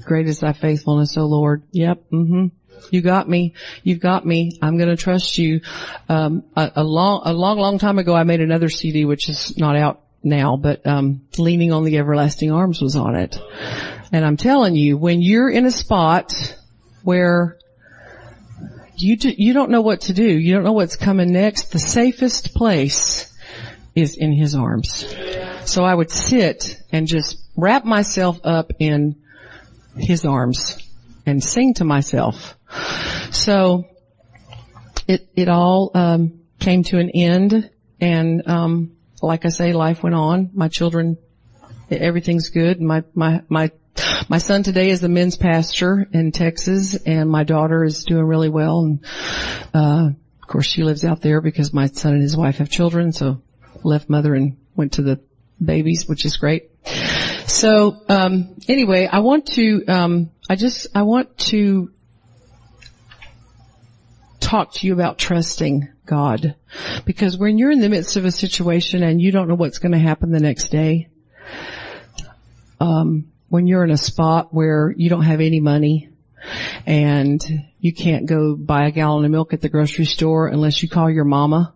Great 0.04 0.26
is 0.26 0.40
thy 0.40 0.52
faithfulness, 0.52 1.16
O 1.16 1.26
Lord. 1.26 1.62
Yep. 1.70 2.10
Mm-hmm. 2.10 2.46
You 2.90 3.02
got 3.02 3.28
me. 3.28 3.54
You've 3.84 4.00
got 4.00 4.26
me. 4.26 4.58
I'm 4.60 4.76
going 4.76 4.88
to 4.88 4.96
trust 4.96 5.38
you. 5.38 5.60
Um, 6.08 6.42
a, 6.56 6.72
a, 6.76 6.84
long, 6.84 7.22
a 7.24 7.32
long, 7.32 7.58
long 7.58 7.78
time 7.78 8.00
ago, 8.00 8.16
I 8.16 8.24
made 8.24 8.40
another 8.40 8.68
CD, 8.68 9.04
which 9.04 9.28
is 9.28 9.56
not 9.56 9.76
out 9.76 10.02
now, 10.24 10.56
but 10.56 10.84
um, 10.88 11.22
leaning 11.38 11.72
on 11.72 11.84
the 11.84 11.98
everlasting 11.98 12.50
arms 12.50 12.80
was 12.80 12.96
on 12.96 13.14
it. 13.14 13.38
And 14.10 14.24
I'm 14.24 14.36
telling 14.36 14.74
you, 14.74 14.96
when 14.96 15.22
you're 15.22 15.50
in 15.50 15.66
a 15.66 15.70
spot 15.70 16.32
where 17.02 17.56
you 18.96 19.16
do, 19.16 19.32
you 19.36 19.52
don't 19.52 19.70
know 19.70 19.80
what 19.80 20.02
to 20.02 20.12
do. 20.12 20.24
You 20.24 20.54
don't 20.54 20.64
know 20.64 20.72
what's 20.72 20.96
coming 20.96 21.32
next. 21.32 21.72
The 21.72 21.78
safest 21.78 22.54
place 22.54 23.32
is 23.94 24.16
in 24.16 24.32
his 24.32 24.54
arms. 24.54 25.04
So 25.64 25.84
I 25.84 25.94
would 25.94 26.10
sit 26.10 26.80
and 26.92 27.06
just 27.06 27.42
wrap 27.56 27.84
myself 27.84 28.40
up 28.44 28.72
in 28.78 29.16
his 29.96 30.24
arms 30.24 30.78
and 31.26 31.42
sing 31.42 31.74
to 31.74 31.84
myself. 31.84 32.56
So 33.30 33.84
it 35.06 35.28
it 35.34 35.48
all 35.48 35.90
um, 35.94 36.40
came 36.58 36.82
to 36.84 36.98
an 36.98 37.10
end, 37.10 37.70
and 38.00 38.46
um, 38.48 38.92
like 39.22 39.44
I 39.44 39.48
say, 39.48 39.72
life 39.72 40.02
went 40.02 40.14
on. 40.14 40.50
My 40.54 40.68
children, 40.68 41.18
everything's 41.90 42.48
good. 42.50 42.80
My 42.80 43.04
my 43.14 43.42
my 43.48 43.70
my 44.28 44.38
son 44.38 44.62
today 44.62 44.90
is 44.90 45.00
the 45.00 45.08
men's 45.08 45.36
pastor 45.36 46.06
in 46.12 46.32
Texas 46.32 46.94
and 46.94 47.30
my 47.30 47.44
daughter 47.44 47.84
is 47.84 48.04
doing 48.04 48.24
really 48.24 48.48
well 48.48 48.80
and, 48.80 49.04
uh, 49.74 50.10
of 50.42 50.48
course 50.48 50.66
she 50.66 50.82
lives 50.82 51.04
out 51.04 51.20
there 51.20 51.40
because 51.40 51.72
my 51.72 51.86
son 51.86 52.14
and 52.14 52.22
his 52.22 52.36
wife 52.36 52.58
have 52.58 52.68
children 52.68 53.12
so 53.12 53.40
left 53.84 54.08
mother 54.08 54.34
and 54.34 54.56
went 54.74 54.92
to 54.94 55.02
the 55.02 55.20
babies 55.62 56.06
which 56.08 56.24
is 56.24 56.36
great. 56.36 56.70
So, 57.46 58.02
um, 58.08 58.56
anyway, 58.68 59.06
I 59.06 59.20
want 59.20 59.46
to, 59.54 59.84
um, 59.86 60.30
I 60.48 60.56
just, 60.56 60.86
I 60.94 61.02
want 61.02 61.36
to 61.50 61.90
talk 64.38 64.72
to 64.74 64.86
you 64.86 64.92
about 64.92 65.18
trusting 65.18 65.88
God. 66.06 66.54
Because 67.04 67.36
when 67.36 67.58
you're 67.58 67.70
in 67.70 67.80
the 67.80 67.88
midst 67.88 68.16
of 68.16 68.24
a 68.24 68.30
situation 68.30 69.02
and 69.02 69.20
you 69.20 69.30
don't 69.30 69.48
know 69.48 69.54
what's 69.54 69.78
going 69.78 69.92
to 69.92 69.98
happen 69.98 70.30
the 70.30 70.40
next 70.40 70.70
day, 70.70 71.08
um, 72.80 73.30
when 73.50 73.66
you're 73.66 73.84
in 73.84 73.90
a 73.90 73.98
spot 73.98 74.54
where 74.54 74.94
you 74.96 75.10
don't 75.10 75.24
have 75.24 75.40
any 75.40 75.60
money 75.60 76.08
and 76.86 77.44
you 77.78 77.92
can't 77.92 78.26
go 78.26 78.56
buy 78.56 78.86
a 78.86 78.90
gallon 78.90 79.26
of 79.26 79.30
milk 79.30 79.52
at 79.52 79.60
the 79.60 79.68
grocery 79.68 80.06
store 80.06 80.46
unless 80.46 80.82
you 80.82 80.88
call 80.88 81.10
your 81.10 81.24
mama 81.24 81.74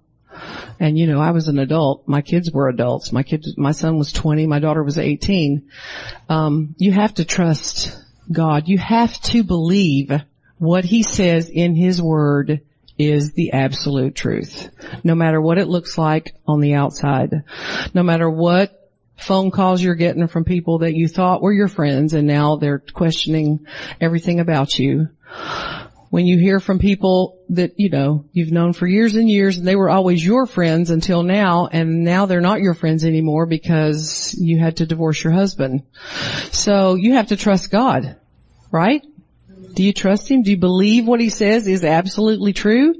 And 0.78 0.98
you 0.98 1.06
know, 1.06 1.20
I 1.20 1.30
was 1.30 1.48
an 1.48 1.58
adult. 1.58 2.08
My 2.08 2.22
kids 2.22 2.50
were 2.50 2.68
adults. 2.68 3.12
My 3.12 3.22
kids, 3.22 3.56
my 3.56 3.72
son 3.72 3.98
was 3.98 4.12
20. 4.12 4.46
My 4.46 4.58
daughter 4.58 4.82
was 4.82 4.98
18. 4.98 5.68
Um, 6.28 6.74
you 6.78 6.92
have 6.92 7.14
to 7.14 7.24
trust 7.24 7.96
God. 8.30 8.68
You 8.68 8.78
have 8.78 9.20
to 9.22 9.44
believe 9.44 10.10
what 10.58 10.84
he 10.84 11.02
says 11.02 11.48
in 11.48 11.74
his 11.74 12.00
word 12.00 12.62
is 12.98 13.32
the 13.32 13.52
absolute 13.52 14.14
truth. 14.14 14.70
No 15.02 15.14
matter 15.14 15.40
what 15.40 15.58
it 15.58 15.68
looks 15.68 15.98
like 15.98 16.34
on 16.46 16.60
the 16.60 16.74
outside. 16.74 17.44
No 17.92 18.02
matter 18.02 18.30
what 18.30 18.83
phone 19.16 19.50
calls 19.50 19.82
you're 19.82 19.94
getting 19.94 20.26
from 20.26 20.44
people 20.44 20.78
that 20.78 20.94
you 20.94 21.08
thought 21.08 21.42
were 21.42 21.52
your 21.52 21.68
friends 21.68 22.14
and 22.14 22.26
now 22.26 22.56
they're 22.56 22.78
questioning 22.78 23.66
everything 24.00 24.40
about 24.40 24.78
you. 24.78 25.08
When 26.10 26.26
you 26.26 26.38
hear 26.38 26.60
from 26.60 26.78
people 26.78 27.40
that, 27.48 27.72
you 27.76 27.90
know, 27.90 28.24
you've 28.32 28.52
known 28.52 28.72
for 28.72 28.86
years 28.86 29.16
and 29.16 29.28
years 29.28 29.58
and 29.58 29.66
they 29.66 29.74
were 29.74 29.90
always 29.90 30.24
your 30.24 30.46
friends 30.46 30.90
until 30.90 31.24
now 31.24 31.66
and 31.66 32.04
now 32.04 32.26
they're 32.26 32.40
not 32.40 32.60
your 32.60 32.74
friends 32.74 33.04
anymore 33.04 33.46
because 33.46 34.36
you 34.38 34.58
had 34.58 34.76
to 34.76 34.86
divorce 34.86 35.24
your 35.24 35.32
husband. 35.32 35.82
So 36.52 36.94
you 36.94 37.14
have 37.14 37.28
to 37.28 37.36
trust 37.36 37.72
God, 37.72 38.16
right? 38.70 39.02
Do 39.74 39.82
you 39.82 39.92
trust 39.92 40.30
Him? 40.30 40.42
Do 40.42 40.52
you 40.52 40.56
believe 40.56 41.06
what 41.06 41.20
He 41.20 41.30
says 41.30 41.66
is 41.66 41.82
absolutely 41.82 42.52
true? 42.52 42.94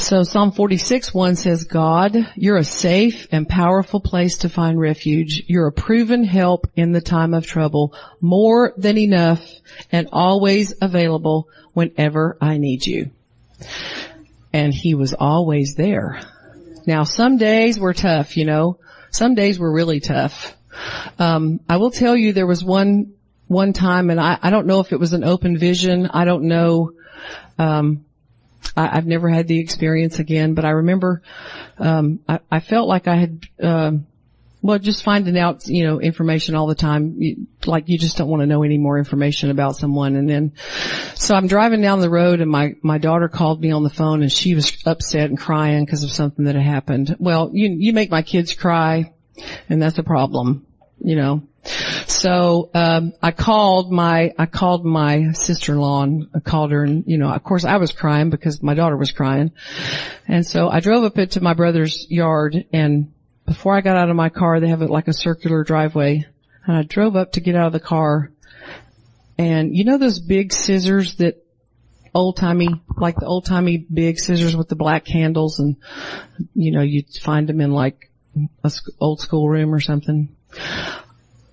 So 0.00 0.22
Psalm 0.22 0.50
46, 0.50 1.12
1 1.12 1.36
says, 1.36 1.64
God, 1.64 2.16
you're 2.34 2.56
a 2.56 2.64
safe 2.64 3.28
and 3.30 3.46
powerful 3.46 4.00
place 4.00 4.38
to 4.38 4.48
find 4.48 4.80
refuge. 4.80 5.44
You're 5.46 5.66
a 5.66 5.72
proven 5.72 6.24
help 6.24 6.66
in 6.74 6.92
the 6.92 7.02
time 7.02 7.34
of 7.34 7.46
trouble, 7.46 7.94
more 8.20 8.72
than 8.78 8.96
enough 8.96 9.46
and 9.92 10.08
always 10.10 10.72
available 10.80 11.48
whenever 11.74 12.38
I 12.40 12.56
need 12.56 12.86
you. 12.86 13.10
And 14.54 14.72
he 14.72 14.94
was 14.94 15.12
always 15.12 15.74
there. 15.74 16.20
Now 16.86 17.04
some 17.04 17.36
days 17.36 17.78
were 17.78 17.94
tough, 17.94 18.38
you 18.38 18.46
know. 18.46 18.78
Some 19.10 19.34
days 19.34 19.58
were 19.58 19.70
really 19.70 20.00
tough. 20.00 20.56
Um, 21.18 21.60
I 21.68 21.76
will 21.76 21.90
tell 21.90 22.16
you 22.16 22.32
there 22.32 22.46
was 22.46 22.64
one, 22.64 23.12
one 23.48 23.74
time 23.74 24.08
and 24.08 24.18
I, 24.18 24.38
I 24.42 24.50
don't 24.50 24.66
know 24.66 24.80
if 24.80 24.92
it 24.92 24.98
was 24.98 25.12
an 25.12 25.24
open 25.24 25.58
vision. 25.58 26.06
I 26.06 26.24
don't 26.24 26.44
know, 26.44 26.92
um, 27.58 28.06
I, 28.76 28.96
I've 28.96 29.06
never 29.06 29.28
had 29.28 29.48
the 29.48 29.58
experience 29.58 30.18
again, 30.18 30.54
but 30.54 30.64
I 30.64 30.70
remember 30.70 31.22
um, 31.78 32.20
I, 32.28 32.40
I, 32.50 32.60
felt 32.60 32.88
like 32.88 33.08
I 33.08 33.16
had, 33.16 33.44
uh, 33.62 33.92
well, 34.62 34.78
just 34.78 35.02
finding 35.02 35.38
out, 35.38 35.66
you 35.66 35.86
know, 35.86 36.00
information 36.00 36.54
all 36.54 36.66
the 36.66 36.74
time. 36.74 37.14
You, 37.18 37.46
like 37.64 37.88
you 37.88 37.98
just 37.98 38.18
don't 38.18 38.28
want 38.28 38.42
to 38.42 38.46
know 38.46 38.62
any 38.62 38.76
more 38.76 38.98
information 38.98 39.50
about 39.50 39.76
someone. 39.76 40.16
And 40.16 40.28
then, 40.28 40.52
so 41.14 41.34
I'm 41.34 41.46
driving 41.46 41.80
down 41.80 42.00
the 42.00 42.10
road, 42.10 42.40
and 42.40 42.50
my 42.50 42.74
my 42.82 42.98
daughter 42.98 43.28
called 43.28 43.60
me 43.60 43.70
on 43.70 43.82
the 43.82 43.90
phone, 43.90 44.22
and 44.22 44.30
she 44.30 44.54
was 44.54 44.76
upset 44.84 45.30
and 45.30 45.38
crying 45.38 45.84
because 45.84 46.04
of 46.04 46.10
something 46.10 46.44
that 46.44 46.56
had 46.56 46.64
happened. 46.64 47.16
Well, 47.18 47.50
you 47.54 47.74
you 47.78 47.94
make 47.94 48.10
my 48.10 48.22
kids 48.22 48.52
cry, 48.52 49.14
and 49.70 49.80
that's 49.80 49.98
a 49.98 50.02
problem, 50.02 50.66
you 51.00 51.16
know. 51.16 51.42
So 52.06 52.70
um, 52.74 53.12
I 53.22 53.32
called 53.32 53.92
my 53.92 54.32
I 54.38 54.46
called 54.46 54.84
my 54.84 55.32
sister-in-law 55.32 56.02
and 56.02 56.28
I 56.34 56.40
called 56.40 56.72
her 56.72 56.82
and 56.82 57.04
you 57.06 57.18
know 57.18 57.30
of 57.30 57.42
course 57.44 57.64
I 57.64 57.76
was 57.76 57.92
crying 57.92 58.30
because 58.30 58.62
my 58.62 58.74
daughter 58.74 58.96
was 58.96 59.12
crying, 59.12 59.52
and 60.26 60.46
so 60.46 60.68
I 60.68 60.80
drove 60.80 61.04
up 61.04 61.18
into 61.18 61.42
my 61.42 61.54
brother's 61.54 62.06
yard 62.10 62.64
and 62.72 63.12
before 63.46 63.76
I 63.76 63.80
got 63.80 63.96
out 63.96 64.10
of 64.10 64.16
my 64.16 64.28
car 64.28 64.60
they 64.60 64.68
have 64.68 64.82
it 64.82 64.90
like 64.90 65.08
a 65.08 65.12
circular 65.12 65.64
driveway 65.64 66.24
and 66.66 66.76
I 66.76 66.82
drove 66.82 67.16
up 67.16 67.32
to 67.32 67.40
get 67.40 67.56
out 67.56 67.66
of 67.66 67.72
the 67.72 67.80
car 67.80 68.30
and 69.36 69.76
you 69.76 69.84
know 69.84 69.98
those 69.98 70.20
big 70.20 70.52
scissors 70.52 71.16
that 71.16 71.44
old 72.14 72.36
timey, 72.36 72.68
like 72.96 73.16
the 73.16 73.26
old 73.26 73.46
timey 73.46 73.78
big 73.78 74.18
scissors 74.18 74.56
with 74.56 74.68
the 74.68 74.76
black 74.76 75.06
handles 75.06 75.58
and, 75.58 75.76
you 76.54 76.72
know, 76.72 76.82
you'd 76.82 77.08
find 77.22 77.48
them 77.48 77.60
in 77.60 77.72
like 77.72 78.10
a 78.64 78.72
old 78.98 79.20
school 79.20 79.48
room 79.48 79.74
or 79.74 79.80
something. 79.80 80.34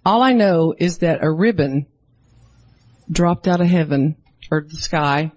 All 0.06 0.22
I 0.22 0.34
know 0.34 0.74
is 0.78 1.00
that 1.00 1.24
a 1.24 1.32
ribbon 1.32 1.88
dropped 3.12 3.48
out 3.48 3.62
of 3.62 3.68
heaven 3.68 4.16
or 4.52 4.62
the 4.62 4.76
sky 4.76 5.32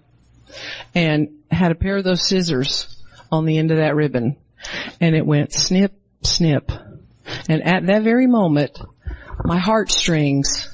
and 0.95 1.29
had 1.49 1.71
a 1.71 1.75
pair 1.75 1.97
of 1.97 2.03
those 2.03 2.27
scissors 2.27 3.01
on 3.31 3.45
the 3.45 3.57
end 3.57 3.71
of 3.71 3.77
that 3.77 3.95
ribbon 3.95 4.37
and 4.99 5.15
it 5.15 5.25
went 5.25 5.53
snip, 5.53 5.93
snip. 6.23 6.71
And 7.49 7.63
at 7.63 7.87
that 7.87 8.03
very 8.03 8.27
moment, 8.27 8.79
my 9.43 9.57
heartstrings 9.57 10.69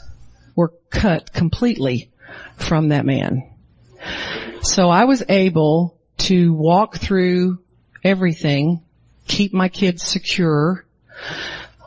were 0.55 0.73
cut 0.89 1.33
completely 1.33 2.11
from 2.57 2.89
that 2.89 3.05
man. 3.05 3.49
So 4.61 4.89
I 4.89 5.05
was 5.05 5.23
able 5.29 5.97
to 6.19 6.53
walk 6.53 6.97
through 6.97 7.59
everything, 8.03 8.83
keep 9.27 9.53
my 9.53 9.69
kids 9.69 10.03
secure, 10.03 10.85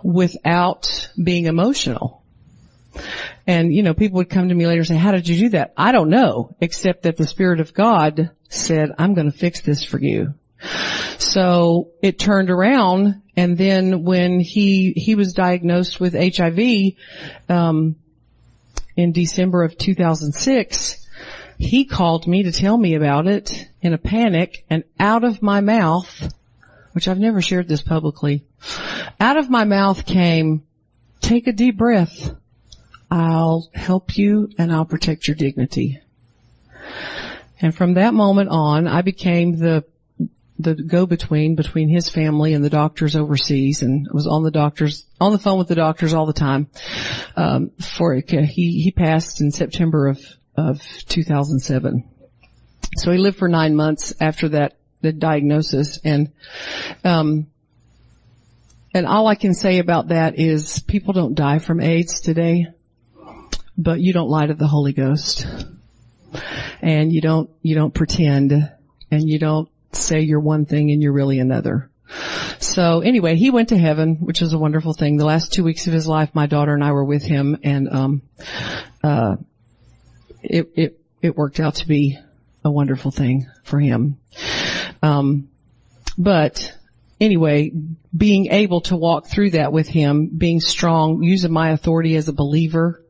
without 0.03 1.11
being 1.23 1.47
emotional. 1.47 2.23
And, 3.47 3.73
you 3.73 3.83
know, 3.83 3.95
people 3.95 4.17
would 4.17 4.31
come 4.31 4.49
to 4.49 4.55
me 4.55 4.67
later 4.67 4.81
and 4.81 4.89
say, 4.89 4.97
how 4.97 5.13
did 5.13 5.29
you 5.29 5.37
do 5.37 5.49
that? 5.51 5.73
I 5.77 5.93
don't 5.93 6.11
know, 6.11 6.57
except 6.61 7.03
that 7.05 7.17
the 7.17 7.27
Spirit 7.27 7.61
of 7.61 7.75
God 7.75 8.31
said, 8.49 8.91
I'm 8.99 9.15
going 9.15 9.31
to 9.31 9.37
fix 9.37 9.61
this 9.61 9.85
for 9.85 9.99
you. 9.99 10.35
So 11.19 11.91
it 12.03 12.19
turned 12.19 12.51
around 12.51 13.23
and 13.37 13.57
then 13.57 14.05
when 14.05 14.41
he, 14.41 14.93
he 14.93 15.15
was 15.15 15.33
diagnosed 15.33 16.01
with 16.01 16.15
HIV, 16.15 16.93
um, 17.49 17.97
in 18.97 19.13
December 19.13 19.63
of 19.63 19.79
2006, 19.79 21.07
he 21.59 21.87
called 21.87 22.27
me 22.27 22.43
to 22.43 22.53
tell 22.53 22.77
me 22.77 22.95
about 22.95 23.27
it 23.27 23.69
in 23.81 23.95
a 23.95 23.99
panic 23.99 24.65
and 24.69 24.85
out 24.99 25.25
of 25.25 25.41
my 25.41 25.61
mouth 25.61 26.31
which 26.93 27.09
I've 27.09 27.19
never 27.19 27.41
shared 27.41 27.69
this 27.69 27.83
publicly, 27.83 28.45
out 29.19 29.37
of 29.37 29.51
my 29.51 29.65
mouth 29.65 30.07
came, 30.07 30.65
take 31.21 31.47
a 31.47 31.53
deep 31.53 31.77
breath. 31.77 32.35
I'll 33.11 33.69
help 33.75 34.17
you 34.17 34.51
and 34.59 34.73
I'll 34.73 34.85
protect 34.85 35.27
your 35.27 35.35
dignity. 35.35 36.01
And 37.61 37.75
from 37.75 37.95
that 37.95 38.15
moment 38.15 38.49
on, 38.51 38.87
I 38.87 39.03
became 39.03 39.59
the 39.59 39.85
the 40.59 40.75
go-between 40.75 41.55
between 41.55 41.89
his 41.89 42.11
family 42.11 42.53
and 42.53 42.63
the 42.63 42.71
doctors 42.71 43.17
overseas, 43.17 43.83
and 43.83 44.07
was 44.13 44.27
on 44.27 44.43
the 44.43 44.51
doctors 44.51 45.07
on 45.21 45.33
the 45.33 45.39
phone 45.39 45.59
with 45.59 45.69
the 45.69 45.75
doctors 45.75 46.13
all 46.13 46.27
the 46.27 46.33
time. 46.33 46.69
Um, 47.37 47.71
for 47.81 48.15
he 48.15 48.83
he 48.83 48.93
passed 48.95 49.41
in 49.41 49.51
September 49.51 50.09
of 50.09 50.21
of 50.57 50.83
2007. 51.09 52.09
So 52.97 53.13
he 53.13 53.19
lived 53.19 53.39
for 53.39 53.49
nine 53.49 53.75
months 53.75 54.13
after 54.21 54.51
that 54.51 54.77
the 55.01 55.13
diagnosis 55.13 55.99
and 56.05 56.33
um 57.05 57.47
and 58.93 59.07
all 59.07 59.27
I 59.27 59.35
can 59.35 59.55
say 59.55 59.79
about 59.79 60.09
that 60.09 60.39
is 60.39 60.81
people 60.81 61.13
don't 61.13 61.35
die 61.35 61.59
from 61.59 61.81
AIDS 61.81 62.21
today, 62.21 62.67
but 63.79 64.01
you 64.01 64.13
don't 64.13 64.29
lie 64.29 64.47
to 64.47 64.55
the 64.55 64.67
Holy 64.67 64.93
Ghost. 64.93 65.47
And 66.83 67.13
you 67.13 67.21
don't, 67.21 67.51
you 67.63 67.75
don't 67.75 67.95
pretend 67.95 68.53
and 69.11 69.29
you 69.29 69.39
don't 69.39 69.69
say 69.93 70.21
you're 70.21 70.41
one 70.41 70.65
thing 70.65 70.91
and 70.91 71.03
you're 71.03 71.13
really 71.13 71.39
another. 71.39 71.91
So 72.59 73.01
anyway, 73.01 73.37
he 73.37 73.51
went 73.51 73.69
to 73.69 73.79
heaven, 73.79 74.17
which 74.17 74.43
is 74.43 74.53
a 74.53 74.59
wonderful 74.59 74.93
thing. 74.93 75.17
The 75.17 75.25
last 75.25 75.53
two 75.53 75.65
weeks 75.65 75.87
of 75.87 75.93
his 75.93 76.09
life, 76.09 76.35
my 76.35 76.47
daughter 76.47 76.75
and 76.75 76.83
I 76.83 76.93
were 76.93 77.05
with 77.05 77.23
him 77.23 77.59
and, 77.63 77.89
um, 77.89 78.23
uh, 79.03 79.37
it, 80.43 80.71
it, 80.75 81.01
it 81.23 81.37
worked 81.37 81.61
out 81.61 81.77
to 81.77 81.87
be 81.87 82.19
a 82.65 82.71
wonderful 82.71 83.11
thing 83.11 83.47
for 83.63 83.79
him. 83.79 84.19
Um, 85.03 85.49
but 86.19 86.77
anyway, 87.21 87.73
being 88.17 88.47
able 88.53 88.81
to 88.83 88.97
walk 88.97 89.27
through 89.27 89.51
that 89.51 89.73
with 89.73 89.89
him, 89.89 90.31
being 90.37 90.61
strong, 90.61 91.23
using 91.23 91.53
my 91.53 91.71
authority 91.71 92.17
as 92.17 92.29
a 92.29 92.33
believer, 92.33 93.05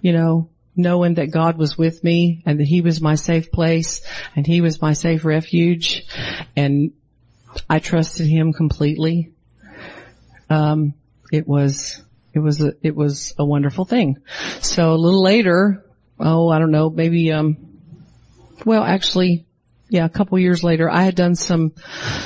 you 0.00 0.12
know, 0.12 0.48
knowing 0.74 1.14
that 1.14 1.30
God 1.30 1.58
was 1.58 1.76
with 1.76 2.02
me 2.02 2.42
and 2.46 2.58
that 2.58 2.66
he 2.66 2.80
was 2.80 3.00
my 3.00 3.14
safe 3.14 3.52
place 3.52 4.00
and 4.34 4.46
he 4.46 4.60
was 4.60 4.80
my 4.80 4.94
safe 4.94 5.24
refuge 5.24 6.06
and 6.56 6.92
I 7.68 7.78
trusted 7.78 8.26
him 8.26 8.52
completely. 8.54 9.32
Um, 10.48 10.94
it 11.30 11.46
was, 11.46 12.02
it 12.32 12.38
was 12.38 12.62
a, 12.62 12.74
it 12.82 12.96
was 12.96 13.34
a 13.38 13.44
wonderful 13.44 13.84
thing. 13.84 14.18
So 14.60 14.92
a 14.92 14.96
little 14.96 15.22
later, 15.22 15.84
oh, 16.18 16.48
I 16.48 16.58
don't 16.58 16.70
know, 16.70 16.88
maybe, 16.88 17.32
um, 17.32 17.56
well, 18.64 18.82
actually, 18.82 19.44
yeah, 19.92 20.06
a 20.06 20.08
couple 20.08 20.38
years 20.38 20.64
later, 20.64 20.90
I 20.90 21.02
had 21.02 21.14
done 21.14 21.34
some 21.34 21.74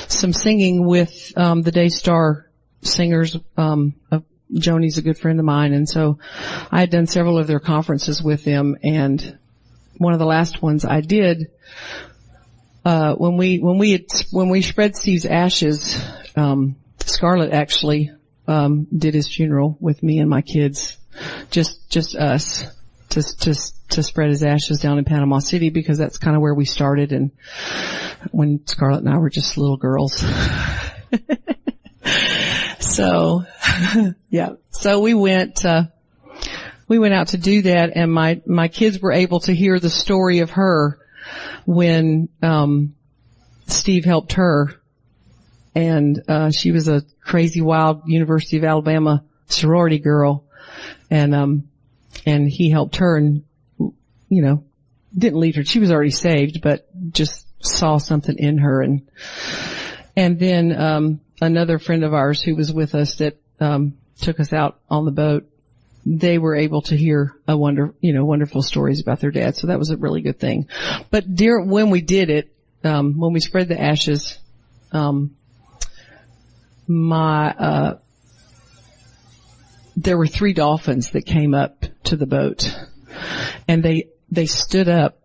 some 0.07 0.31
singing 0.31 0.85
with 0.85 1.33
um, 1.35 1.63
the 1.63 1.71
Daystar 1.71 2.49
singers. 2.81 3.35
Um, 3.57 3.95
uh, 4.09 4.21
Joni's 4.53 4.97
a 4.97 5.01
good 5.01 5.17
friend 5.17 5.37
of 5.37 5.45
mine, 5.45 5.73
and 5.73 5.87
so 5.87 6.17
I 6.71 6.79
had 6.79 6.89
done 6.89 7.07
several 7.07 7.37
of 7.37 7.45
their 7.45 7.59
conferences 7.59 8.23
with 8.23 8.45
them. 8.45 8.77
And 8.83 9.37
one 9.97 10.13
of 10.13 10.19
the 10.19 10.25
last 10.25 10.61
ones 10.61 10.85
I 10.85 11.01
did 11.01 11.51
uh, 12.85 13.15
when 13.15 13.35
we 13.35 13.57
when 13.59 13.77
we 13.79 13.91
had, 13.91 14.05
when 14.31 14.47
we 14.47 14.61
spread 14.61 14.95
Steve's 14.95 15.25
ashes, 15.25 16.01
um, 16.37 16.77
Scarlett 17.01 17.51
actually 17.51 18.11
um, 18.47 18.87
did 18.97 19.13
his 19.13 19.27
funeral 19.27 19.77
with 19.81 20.01
me 20.01 20.19
and 20.19 20.29
my 20.29 20.41
kids, 20.41 20.95
just 21.51 21.89
just 21.89 22.15
us. 22.15 22.63
To, 23.09 23.21
to, 23.21 23.55
to 23.89 24.03
spread 24.03 24.29
his 24.29 24.43
ashes 24.43 24.79
down 24.79 24.97
in 24.97 25.05
Panama 25.05 25.39
City 25.39 25.69
because 25.69 25.97
that's 25.97 26.17
kind 26.17 26.35
of 26.35 26.41
where 26.41 26.53
we 26.53 26.65
started 26.65 27.11
and 27.11 27.31
when 28.31 28.65
Scarlett 28.67 29.03
and 29.03 29.13
I 29.13 29.17
were 29.17 29.29
just 29.29 29.57
little 29.57 29.77
girls. 29.77 30.17
so, 32.79 33.45
yeah. 34.29 34.49
So 34.71 34.99
we 34.99 35.13
went, 35.13 35.65
uh, 35.65 35.83
we 36.87 36.99
went 36.99 37.13
out 37.13 37.29
to 37.29 37.37
do 37.37 37.63
that 37.63 37.91
and 37.95 38.11
my, 38.11 38.41
my 38.45 38.67
kids 38.67 38.99
were 38.99 39.13
able 39.13 39.39
to 39.41 39.53
hear 39.53 39.79
the 39.79 39.89
story 39.89 40.39
of 40.39 40.51
her 40.51 40.99
when, 41.65 42.29
um, 42.41 42.95
Steve 43.67 44.05
helped 44.05 44.33
her 44.33 44.81
and, 45.75 46.21
uh, 46.27 46.51
she 46.51 46.71
was 46.71 46.87
a 46.87 47.03
crazy 47.21 47.61
wild 47.61 48.03
University 48.05 48.57
of 48.57 48.63
Alabama 48.63 49.23
sorority 49.47 49.99
girl 49.99 50.43
and, 51.09 51.33
um, 51.33 51.69
and 52.27 52.47
he 52.47 52.69
helped 52.69 52.97
her 52.97 53.15
and, 53.15 53.43
you 53.79 54.41
know, 54.41 54.63
didn't 55.17 55.39
lead 55.39 55.55
her. 55.55 55.63
She 55.63 55.79
was 55.79 55.91
already 55.91 56.11
saved, 56.11 56.61
but 56.61 56.85
just 57.13 57.47
saw 57.65 57.97
something 57.97 58.37
in 58.37 58.59
her 58.59 58.83
and, 58.83 59.09
and 60.15 60.37
then, 60.37 60.79
um, 60.79 61.21
another 61.41 61.79
friend 61.79 62.03
of 62.03 62.13
ours 62.13 62.41
who 62.41 62.55
was 62.55 62.71
with 62.71 62.93
us 62.93 63.15
that, 63.15 63.37
um, 63.59 63.93
took 64.19 64.39
us 64.39 64.51
out 64.51 64.79
on 64.89 65.05
the 65.05 65.11
boat, 65.11 65.47
they 66.05 66.37
were 66.37 66.55
able 66.55 66.81
to 66.81 66.97
hear 66.97 67.35
a 67.47 67.57
wonder, 67.57 67.93
you 68.01 68.13
know, 68.13 68.25
wonderful 68.25 68.61
stories 68.61 69.01
about 69.01 69.19
their 69.19 69.31
dad. 69.31 69.55
So 69.55 69.67
that 69.67 69.79
was 69.79 69.89
a 69.89 69.97
really 69.97 70.21
good 70.21 70.39
thing. 70.39 70.67
But 71.09 71.33
dear, 71.33 71.63
when 71.63 71.89
we 71.89 72.01
did 72.01 72.29
it, 72.29 72.53
um, 72.83 73.17
when 73.17 73.33
we 73.33 73.39
spread 73.39 73.67
the 73.67 73.79
ashes, 73.79 74.37
um, 74.91 75.35
my, 76.87 77.51
uh, 77.51 77.97
there 79.97 80.17
were 80.17 80.27
three 80.27 80.53
dolphins 80.53 81.09
that 81.11 81.25
came 81.25 81.55
up 81.55 81.83
to 82.03 82.15
the 82.15 82.27
boat 82.27 82.71
and 83.67 83.81
they, 83.81 84.09
they 84.29 84.45
stood 84.45 84.87
up. 84.87 85.19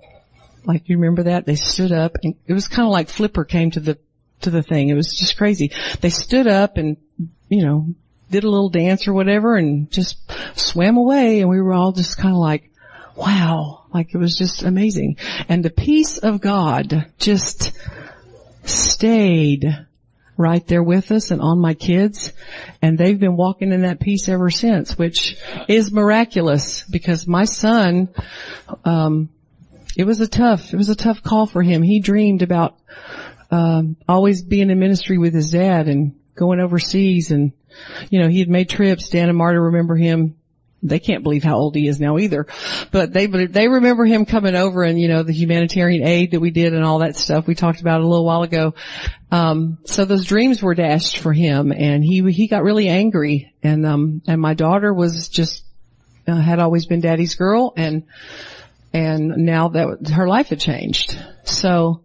Like 0.65 0.89
you 0.89 0.97
remember 0.97 1.25
that? 1.25 1.45
They 1.45 1.57
stood 1.57 1.93
up 1.93 2.17
and 2.23 2.35
it 2.47 2.55
was 2.55 2.69
kind 2.69 2.87
of 2.87 2.93
like 2.93 3.11
Flipper 3.11 3.45
came 3.45 3.71
to 3.73 3.81
the, 3.81 3.99
to 4.41 4.51
the 4.51 4.63
thing. 4.63 4.89
It 4.89 4.95
was 4.95 5.15
just 5.15 5.37
crazy. 5.37 5.73
They 6.01 6.09
stood 6.09 6.47
up 6.47 6.79
and, 6.79 6.97
you 7.51 7.65
know, 7.65 7.87
did 8.31 8.45
a 8.45 8.51
little 8.51 8.71
dance 8.71 9.07
or 9.07 9.13
whatever 9.13 9.57
and 9.57 9.91
just 9.91 10.19
swam 10.59 10.97
away 10.97 11.41
and 11.41 11.51
we 11.51 11.61
were 11.61 11.75
all 11.75 11.93
just 11.93 12.17
kind 12.17 12.35
of 12.35 12.41
like, 12.41 12.71
wow, 13.15 13.85
like 13.93 14.15
it 14.15 14.19
was 14.19 14.39
just 14.39 14.63
amazing. 14.63 15.19
And 15.51 15.63
the 15.63 15.71
peace 15.71 16.17
of 16.17 16.41
God 16.41 17.13
just 17.19 17.73
stayed 18.65 19.67
right 20.37 20.67
there 20.67 20.83
with 20.83 21.11
us 21.13 21.31
and 21.31 21.41
on 21.41 21.61
my 21.61 21.75
kids. 21.75 22.33
And 22.81 22.99
they've 22.99 23.19
been 23.19 23.37
walking 23.37 23.73
in 23.73 23.83
that 23.83 24.01
peace 24.01 24.29
ever 24.29 24.51
since 24.51 24.97
which 24.97 25.37
is 25.69 25.93
miraculous 25.93 26.85
because 26.85 27.27
my 27.27 27.45
son 27.45 28.09
um 28.85 29.29
it 29.97 30.05
was 30.05 30.21
a 30.21 30.29
tough 30.29 30.73
it 30.73 30.77
was 30.77 30.89
a 30.89 30.97
tough 30.97 31.23
call 31.23 31.47
for 31.47 31.63
him. 31.63 31.83
He 31.83 32.01
dreamed 32.01 32.43
about 32.43 32.77
um 33.51 33.97
always 34.09 34.43
being 34.43 34.71
in 34.71 34.79
ministry 34.79 35.19
with 35.19 35.35
his 35.35 35.51
dad 35.51 35.89
and 35.89 36.15
going 36.35 36.61
overseas 36.61 37.31
and 37.31 37.53
you 38.11 38.21
know 38.21 38.29
he 38.29 38.41
had 38.41 38.49
made 38.49 38.69
trips. 38.69 39.11
Dan 39.11 39.29
and 39.29 39.39
marta 39.39 39.61
remember 39.61 39.97
him 39.97 40.37
they 40.83 40.99
can't 40.99 41.23
believe 41.23 41.45
how 41.45 41.57
old 41.57 41.77
he 41.77 41.87
is 41.87 42.01
now 42.01 42.19
either. 42.19 42.47
But 42.91 43.13
they, 43.13 43.27
but 43.27 43.53
they 43.53 43.69
remember 43.69 44.05
him 44.05 44.27
coming 44.27 44.55
over 44.55 44.83
and, 44.83 45.01
you 45.01 45.09
know, 45.09 45.23
the 45.23 45.33
humanitarian 45.33 46.07
aid 46.07 46.33
that 46.33 46.41
we 46.41 46.51
did 46.51 46.75
and 46.75 46.85
all 46.85 46.99
that 46.99 47.17
stuff. 47.17 47.47
We 47.47 47.55
talked 47.55 47.81
about 47.81 48.01
a 48.01 48.07
little 48.07 48.25
while 48.25 48.43
ago. 48.43 48.75
Um, 49.31 49.79
so 49.85 50.05
those 50.05 50.25
dreams 50.25 50.63
were 50.63 50.75
dashed 50.75 51.19
for 51.19 51.33
him 51.33 51.73
and 51.73 52.03
he, 52.03 52.23
he 52.33 52.49
got 52.49 52.65
really 52.65 52.89
angry 52.89 53.53
and, 53.63 53.87
um, 53.87 54.23
and 54.27 54.41
my 54.41 54.55
daughter 54.55 54.93
was 54.93 55.29
just, 55.29 55.65
uh, 56.27 56.35
had 56.35 56.59
always 56.59 56.87
been 56.87 57.01
daddy's 57.01 57.35
girl 57.35 57.73
and, 57.77 58.05
and 58.93 59.29
now 59.39 59.69
that 59.69 60.11
her 60.13 60.29
life 60.29 60.49
had 60.49 60.61
changed. 60.61 61.19
So, 61.45 62.05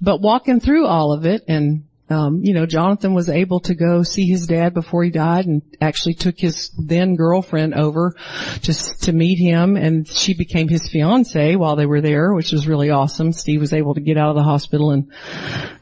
but 0.00 0.20
walking 0.20 0.60
through 0.60 0.86
all 0.86 1.12
of 1.12 1.26
it 1.26 1.44
and, 1.48 1.84
um, 2.14 2.40
you 2.42 2.54
know, 2.54 2.64
Jonathan 2.64 3.12
was 3.12 3.28
able 3.28 3.60
to 3.60 3.74
go 3.74 4.02
see 4.04 4.26
his 4.26 4.46
dad 4.46 4.72
before 4.72 5.02
he 5.02 5.10
died 5.10 5.46
and 5.46 5.62
actually 5.80 6.14
took 6.14 6.38
his 6.38 6.70
then 6.78 7.16
girlfriend 7.16 7.74
over 7.74 8.14
just 8.60 9.02
to 9.04 9.12
meet 9.12 9.36
him 9.36 9.76
and 9.76 10.06
she 10.06 10.32
became 10.34 10.68
his 10.68 10.88
fiance 10.88 11.56
while 11.56 11.74
they 11.74 11.86
were 11.86 12.00
there, 12.00 12.32
which 12.32 12.52
was 12.52 12.68
really 12.68 12.90
awesome. 12.90 13.32
Steve 13.32 13.60
was 13.60 13.72
able 13.72 13.94
to 13.94 14.00
get 14.00 14.16
out 14.16 14.30
of 14.30 14.36
the 14.36 14.42
hospital 14.42 14.92
and, 14.92 15.12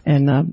and, 0.06 0.30
uh, 0.30 0.44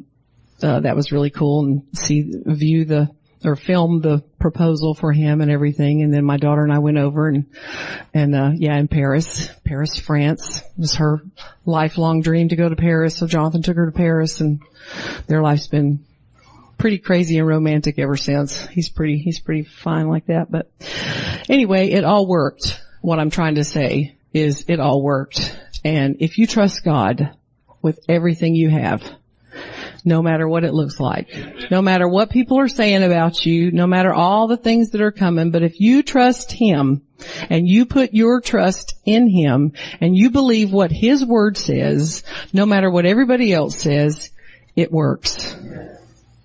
uh, 0.62 0.82
that 0.82 0.98
was 0.98 1.14
really 1.14 1.30
cool 1.30 1.64
and 1.64 1.84
see, 1.94 2.34
view 2.46 2.84
the, 2.84 3.10
or 3.44 3.56
filmed 3.56 4.04
the 4.04 4.24
proposal 4.40 4.94
for 4.94 5.12
him 5.12 5.42
and 5.42 5.50
everything. 5.50 6.02
And 6.02 6.14
then 6.14 6.26
my 6.26 6.38
daughter 6.38 6.64
and 6.64 6.74
I 6.74 6.80
went 6.80 6.98
over 6.98 7.28
and, 7.28 7.46
and, 8.14 8.36
uh, 8.36 8.52
yeah, 8.56 8.78
in 8.78 8.88
Paris, 8.88 9.50
Paris, 9.64 9.98
France 9.98 10.60
it 10.60 10.66
was 10.78 10.96
her 10.96 11.22
lifelong 11.66 12.22
dream 12.22 12.50
to 12.50 12.56
go 12.56 12.68
to 12.68 12.76
Paris. 12.76 13.18
So 13.18 13.28
Jonathan 13.28 13.62
took 13.62 13.78
her 13.78 13.86
to 13.86 13.98
Paris 13.98 14.42
and 14.42 14.62
their 15.28 15.42
life's 15.42 15.68
been 15.68 16.06
pretty 16.78 16.98
crazy 16.98 17.38
and 17.38 17.48
romantic 17.48 18.00
ever 18.00 18.18
since. 18.18 18.66
He's 18.68 18.90
pretty, 18.90 19.20
he's 19.20 19.40
pretty 19.40 19.64
fine 19.64 20.08
like 20.08 20.28
that. 20.28 20.52
But 20.52 20.70
anyway, 21.48 21.90
it 21.90 22.04
all 22.04 22.28
worked. 22.28 22.82
What 23.02 23.20
I'm 23.20 23.30
trying 23.30 23.56
to 23.56 23.64
say 23.64 24.16
is 24.34 24.66
it 24.68 24.80
all 24.80 25.02
worked. 25.02 25.58
And 25.86 26.18
if 26.20 26.38
you 26.38 26.48
trust 26.48 26.84
God 26.84 27.36
with 27.82 28.00
everything 28.10 28.56
you 28.56 28.70
have, 28.70 29.04
no 30.06 30.22
matter 30.22 30.48
what 30.48 30.64
it 30.64 30.74
looks 30.74 31.00
like, 31.00 31.30
no 31.72 31.82
matter 31.82 32.08
what 32.08 32.30
people 32.30 32.60
are 32.60 32.68
saying 32.68 33.04
about 33.04 33.46
you, 33.46 33.72
no 33.72 33.88
matter 33.88 34.14
all 34.14 34.48
the 34.48 34.58
things 34.58 34.92
that 34.92 35.02
are 35.02 35.12
coming, 35.12 35.52
but 35.52 35.64
if 35.64 35.80
you 35.80 36.04
trust 36.04 36.52
Him 36.52 37.02
and 37.50 37.68
you 37.68 37.86
put 37.86 38.14
your 38.14 38.42
trust 38.42 38.96
in 39.06 39.30
Him 39.30 39.74
and 40.00 40.16
you 40.16 40.30
believe 40.30 40.72
what 40.72 40.92
His 40.92 41.26
Word 41.26 41.58
says, 41.58 42.24
no 42.54 42.66
matter 42.66 42.90
what 42.90 43.06
everybody 43.06 43.54
else 43.54 43.78
says, 43.78 44.32
it 44.76 44.92
works. 44.92 45.56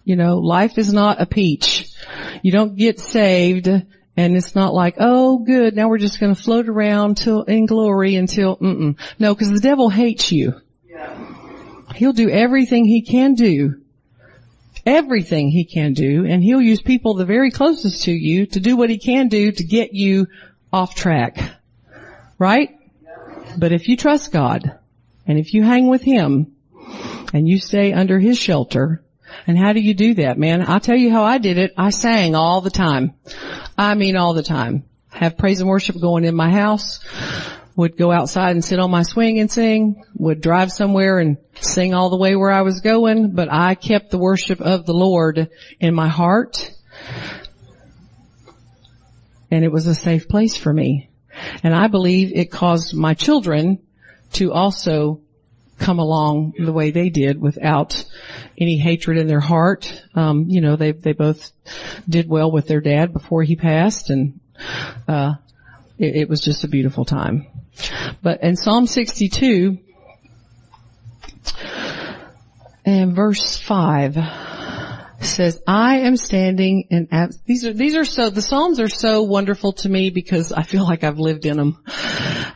You 0.04 0.16
know, 0.16 0.38
life 0.38 0.76
is 0.76 0.92
not 0.92 1.20
a 1.20 1.26
peach. 1.26 1.90
You 2.42 2.52
don't 2.52 2.76
get 2.76 3.00
saved 3.00 3.68
and 4.16 4.36
it's 4.36 4.54
not 4.54 4.74
like, 4.74 4.96
oh 4.98 5.38
good, 5.38 5.74
now 5.74 5.88
we're 5.88 5.98
just 5.98 6.20
gonna 6.20 6.34
float 6.34 6.68
around 6.68 7.16
till, 7.16 7.42
in 7.42 7.66
glory 7.66 8.16
until, 8.16 8.56
mm-mm. 8.56 8.96
No, 9.18 9.34
cause 9.34 9.50
the 9.50 9.60
devil 9.60 9.88
hates 9.88 10.30
you. 10.30 10.60
He'll 11.94 12.12
do 12.12 12.28
everything 12.28 12.84
he 12.84 13.02
can 13.02 13.34
do. 13.34 13.80
Everything 14.86 15.48
he 15.48 15.64
can 15.64 15.94
do, 15.94 16.26
and 16.26 16.42
he'll 16.42 16.60
use 16.60 16.82
people 16.82 17.14
the 17.14 17.24
very 17.24 17.50
closest 17.50 18.04
to 18.04 18.12
you 18.12 18.44
to 18.46 18.60
do 18.60 18.76
what 18.76 18.90
he 18.90 18.98
can 18.98 19.28
do 19.28 19.50
to 19.50 19.64
get 19.64 19.94
you 19.94 20.26
off 20.72 20.94
track. 20.94 21.38
Right? 22.38 22.76
But 23.56 23.72
if 23.72 23.88
you 23.88 23.96
trust 23.96 24.30
God, 24.30 24.78
and 25.26 25.38
if 25.38 25.54
you 25.54 25.62
hang 25.62 25.88
with 25.88 26.02
him, 26.02 26.54
and 27.32 27.48
you 27.48 27.58
stay 27.58 27.94
under 27.94 28.18
his 28.18 28.36
shelter, 28.36 29.02
and 29.46 29.56
how 29.56 29.72
do 29.72 29.80
you 29.80 29.94
do 29.94 30.14
that, 30.14 30.38
man? 30.38 30.68
I'll 30.68 30.80
tell 30.80 30.96
you 30.96 31.10
how 31.10 31.24
I 31.24 31.38
did 31.38 31.56
it. 31.56 31.72
I 31.78 31.90
sang 31.90 32.34
all 32.34 32.60
the 32.60 32.70
time. 32.70 33.14
I 33.78 33.94
mean 33.94 34.16
all 34.16 34.34
the 34.34 34.42
time. 34.42 34.84
Have 35.10 35.38
praise 35.38 35.60
and 35.60 35.68
worship 35.68 35.98
going 36.00 36.24
in 36.24 36.34
my 36.34 36.50
house 36.50 37.00
would 37.76 37.96
go 37.96 38.12
outside 38.12 38.52
and 38.52 38.64
sit 38.64 38.78
on 38.78 38.90
my 38.90 39.02
swing 39.02 39.40
and 39.40 39.50
sing, 39.50 40.04
would 40.16 40.40
drive 40.40 40.70
somewhere 40.70 41.18
and 41.18 41.38
sing 41.60 41.92
all 41.92 42.10
the 42.10 42.16
way 42.16 42.36
where 42.36 42.50
I 42.50 42.62
was 42.62 42.80
going, 42.80 43.32
but 43.32 43.48
I 43.50 43.74
kept 43.74 44.10
the 44.10 44.18
worship 44.18 44.60
of 44.60 44.86
the 44.86 44.94
Lord 44.94 45.50
in 45.80 45.94
my 45.94 46.08
heart. 46.08 46.70
And 49.50 49.64
it 49.64 49.72
was 49.72 49.86
a 49.86 49.94
safe 49.94 50.28
place 50.28 50.56
for 50.56 50.72
me. 50.72 51.10
And 51.62 51.74
I 51.74 51.88
believe 51.88 52.32
it 52.32 52.50
caused 52.50 52.94
my 52.94 53.14
children 53.14 53.80
to 54.34 54.52
also 54.52 55.20
come 55.78 55.98
along 55.98 56.52
the 56.58 56.72
way 56.72 56.90
they 56.90 57.08
did 57.08 57.40
without 57.40 58.04
any 58.56 58.78
hatred 58.78 59.18
in 59.18 59.26
their 59.26 59.40
heart. 59.40 60.02
Um, 60.14 60.46
you 60.48 60.60
know, 60.60 60.76
they 60.76 60.92
they 60.92 61.12
both 61.12 61.50
did 62.08 62.28
well 62.28 62.50
with 62.50 62.68
their 62.68 62.80
dad 62.80 63.12
before 63.12 63.42
he 63.42 63.56
passed, 63.56 64.10
and 64.10 64.40
uh, 65.08 65.34
it, 65.98 66.16
it 66.16 66.28
was 66.28 66.40
just 66.40 66.64
a 66.64 66.68
beautiful 66.68 67.04
time. 67.04 67.46
But 68.22 68.42
in 68.42 68.56
Psalm 68.56 68.86
62 68.86 69.78
and 72.84 73.14
verse 73.14 73.56
5 73.58 74.16
says, 75.20 75.60
I 75.66 76.00
am 76.00 76.16
standing 76.16 76.86
in, 76.90 77.08
ab- 77.10 77.32
these 77.46 77.64
are, 77.64 77.72
these 77.72 77.96
are 77.96 78.04
so, 78.04 78.30
the 78.30 78.42
Psalms 78.42 78.78
are 78.80 78.88
so 78.88 79.22
wonderful 79.22 79.72
to 79.74 79.88
me 79.88 80.10
because 80.10 80.52
I 80.52 80.62
feel 80.62 80.84
like 80.84 81.02
I've 81.02 81.18
lived 81.18 81.46
in 81.46 81.56
them. 81.56 81.82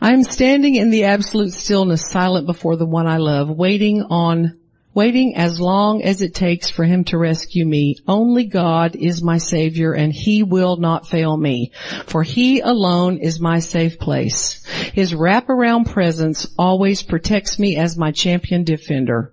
I 0.01 0.13
am 0.13 0.23
standing 0.23 0.75
in 0.75 0.91
the 0.91 1.05
absolute 1.05 1.51
stillness, 1.51 2.09
silent 2.09 2.45
before 2.45 2.75
the 2.75 2.85
one 2.85 3.07
I 3.07 3.17
love, 3.17 3.49
waiting 3.49 4.03
on 4.03 4.59
waiting 4.93 5.35
as 5.35 5.61
long 5.61 6.01
as 6.03 6.21
it 6.21 6.33
takes 6.33 6.69
for 6.69 6.83
him 6.83 7.03
to 7.05 7.17
rescue 7.17 7.65
me. 7.65 7.95
Only 8.07 8.45
God 8.45 8.95
is 8.95 9.23
my 9.23 9.37
savior 9.37 9.93
and 9.93 10.11
he 10.11 10.43
will 10.43 10.77
not 10.77 11.07
fail 11.07 11.37
me, 11.37 11.71
for 12.05 12.23
he 12.23 12.59
alone 12.59 13.17
is 13.17 13.39
my 13.39 13.59
safe 13.59 13.99
place. 13.99 14.65
His 14.99 15.13
wraparound 15.13 15.89
presence 15.89 16.45
always 16.57 17.03
protects 17.03 17.57
me 17.57 17.77
as 17.77 17.97
my 17.97 18.11
champion 18.11 18.65
defender. 18.65 19.31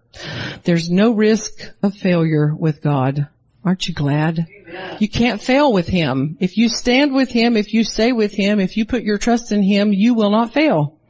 There's 0.63 0.89
no 0.89 1.11
risk 1.11 1.73
of 1.83 1.93
failure 1.93 2.55
with 2.55 2.81
God 2.81 3.27
Aren't 3.67 3.89
you 3.89 3.95
glad? 3.95 4.47
You 5.01 5.09
can't 5.09 5.43
fail 5.43 5.73
with 5.73 5.89
Him. 5.89 6.37
If 6.39 6.57
you 6.57 6.69
stand 6.69 7.13
with 7.13 7.31
Him, 7.31 7.57
if 7.57 7.75
you 7.75 7.83
stay 7.83 8.13
with 8.13 8.33
Him, 8.33 8.61
if 8.61 8.77
you 8.77 8.87
put 8.87 9.03
your 9.03 9.19
trust 9.19 9.51
in 9.51 9.61
Him, 9.61 9.93
you 9.93 10.15
will 10.15 10.31
not 10.31 10.55
fail. 10.55 11.01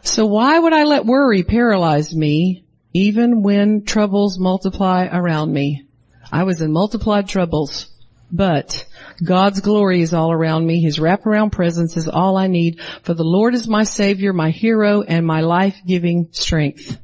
So 0.00 0.24
why 0.24 0.58
would 0.58 0.72
I 0.72 0.84
let 0.84 1.04
worry 1.04 1.42
paralyze 1.42 2.16
me 2.16 2.64
even 2.94 3.42
when 3.42 3.84
troubles 3.84 4.38
multiply 4.38 5.06
around 5.12 5.52
me? 5.52 5.86
I 6.32 6.44
was 6.44 6.62
in 6.62 6.72
multiplied 6.72 7.28
troubles, 7.28 7.90
but 8.32 8.86
God's 9.22 9.60
glory 9.60 10.00
is 10.02 10.14
all 10.14 10.32
around 10.32 10.66
me. 10.66 10.80
His 10.80 10.98
wraparound 10.98 11.52
presence 11.52 11.96
is 11.96 12.08
all 12.08 12.36
I 12.36 12.46
need. 12.46 12.80
For 13.02 13.14
the 13.14 13.24
Lord 13.24 13.54
is 13.54 13.68
my 13.68 13.84
Savior, 13.84 14.32
my 14.32 14.50
hero, 14.50 15.02
and 15.02 15.26
my 15.26 15.40
life-giving 15.42 16.28
strength. 16.32 16.98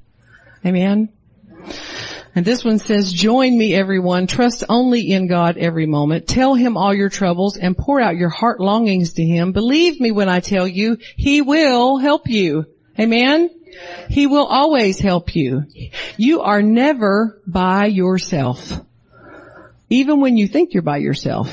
Amen. 0.65 1.11
And 2.35 2.45
this 2.45 2.65
one 2.65 2.79
says, 2.79 3.13
join 3.13 3.59
me 3.59 3.75
everyone, 3.75 4.27
trust 4.29 4.63
only 4.69 5.11
in 5.11 5.27
God 5.27 5.57
every 5.59 5.87
moment, 5.87 6.29
tell 6.29 6.55
Him 6.55 6.77
all 6.77 6.95
your 6.95 7.09
troubles 7.09 7.57
and 7.57 7.77
pour 7.77 8.01
out 8.01 8.17
your 8.17 8.29
heart 8.29 8.61
longings 8.61 9.15
to 9.15 9.25
Him. 9.25 9.53
Believe 9.53 10.01
me 10.01 10.13
when 10.13 10.29
I 10.29 10.39
tell 10.41 10.67
you, 10.67 10.99
He 11.17 11.43
will 11.43 11.99
help 11.99 12.29
you. 12.29 12.67
Amen? 12.99 13.51
He 14.09 14.27
will 14.27 14.47
always 14.47 15.01
help 15.01 15.35
you. 15.35 15.65
You 16.17 16.43
are 16.43 16.63
never 16.63 17.41
by 17.47 17.87
yourself. 17.87 18.81
Even 19.89 20.21
when 20.21 20.37
you 20.37 20.47
think 20.47 20.73
you're 20.73 20.83
by 20.83 20.99
yourself, 20.99 21.53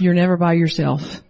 you're 0.00 0.14
never 0.14 0.36
by 0.36 0.54
yourself. 0.54 1.22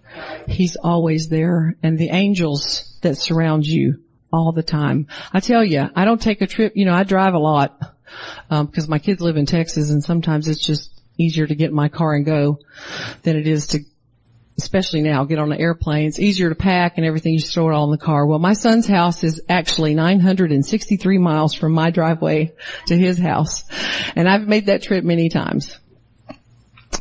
He's 0.47 0.77
always 0.77 1.29
there 1.29 1.77
and 1.83 1.99
the 1.99 2.11
angels 2.11 2.99
that 3.03 3.17
surround 3.17 3.67
you 3.67 4.03
all 4.33 4.53
the 4.53 4.63
time. 4.63 5.07
I 5.33 5.41
tell 5.41 5.65
you, 5.65 5.89
I 5.95 6.05
don't 6.05 6.21
take 6.21 6.41
a 6.41 6.47
trip, 6.47 6.73
you 6.75 6.85
know, 6.85 6.95
I 6.95 7.05
drive 7.05 7.35
a 7.35 7.39
lot, 7.39 7.79
um, 8.51 8.67
because 8.67 8.89
my 8.89 8.99
kids 8.99 9.21
live 9.21 9.37
in 9.37 9.47
Texas 9.47 9.91
and 9.91 10.03
sometimes 10.03 10.49
it's 10.49 10.65
just 10.65 11.01
easier 11.19 11.47
to 11.47 11.55
get 11.55 11.71
in 11.71 11.77
my 11.77 11.89
car 11.89 12.15
and 12.15 12.25
go 12.25 12.59
than 13.23 13.37
it 13.37 13.47
is 13.47 13.69
to 13.69 13.81
especially 14.59 15.01
now, 15.01 15.25
get 15.25 15.39
on 15.39 15.51
an 15.51 15.59
airplane. 15.59 16.07
It's 16.07 16.19
easier 16.19 16.49
to 16.49 16.55
pack 16.55 16.95
and 16.97 17.07
everything. 17.07 17.33
You 17.33 17.41
just 17.41 17.55
throw 17.55 17.71
it 17.71 17.75
all 17.75 17.85
in 17.85 17.91
the 17.91 18.05
car. 18.05 18.27
Well, 18.27 18.39
my 18.39 18.53
son's 18.53 18.87
house 18.87 19.25
is 19.25 19.43
actually 19.49 19.95
963 19.95 21.19
miles 21.19 21.55
from 21.55 21.73
my 21.73 21.91
driveway 21.91 22.53
to 22.87 22.97
his 22.97 23.19
house. 23.19 23.65
And 24.15 24.29
I've 24.29 24.47
made 24.47 24.67
that 24.67 24.83
trip 24.83 25.05
many 25.05 25.29
times. 25.29 25.79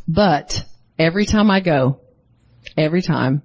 But 0.07 0.65
every 1.01 1.25
time 1.25 1.49
I 1.49 1.61
go, 1.61 1.99
every 2.77 3.01
time, 3.01 3.41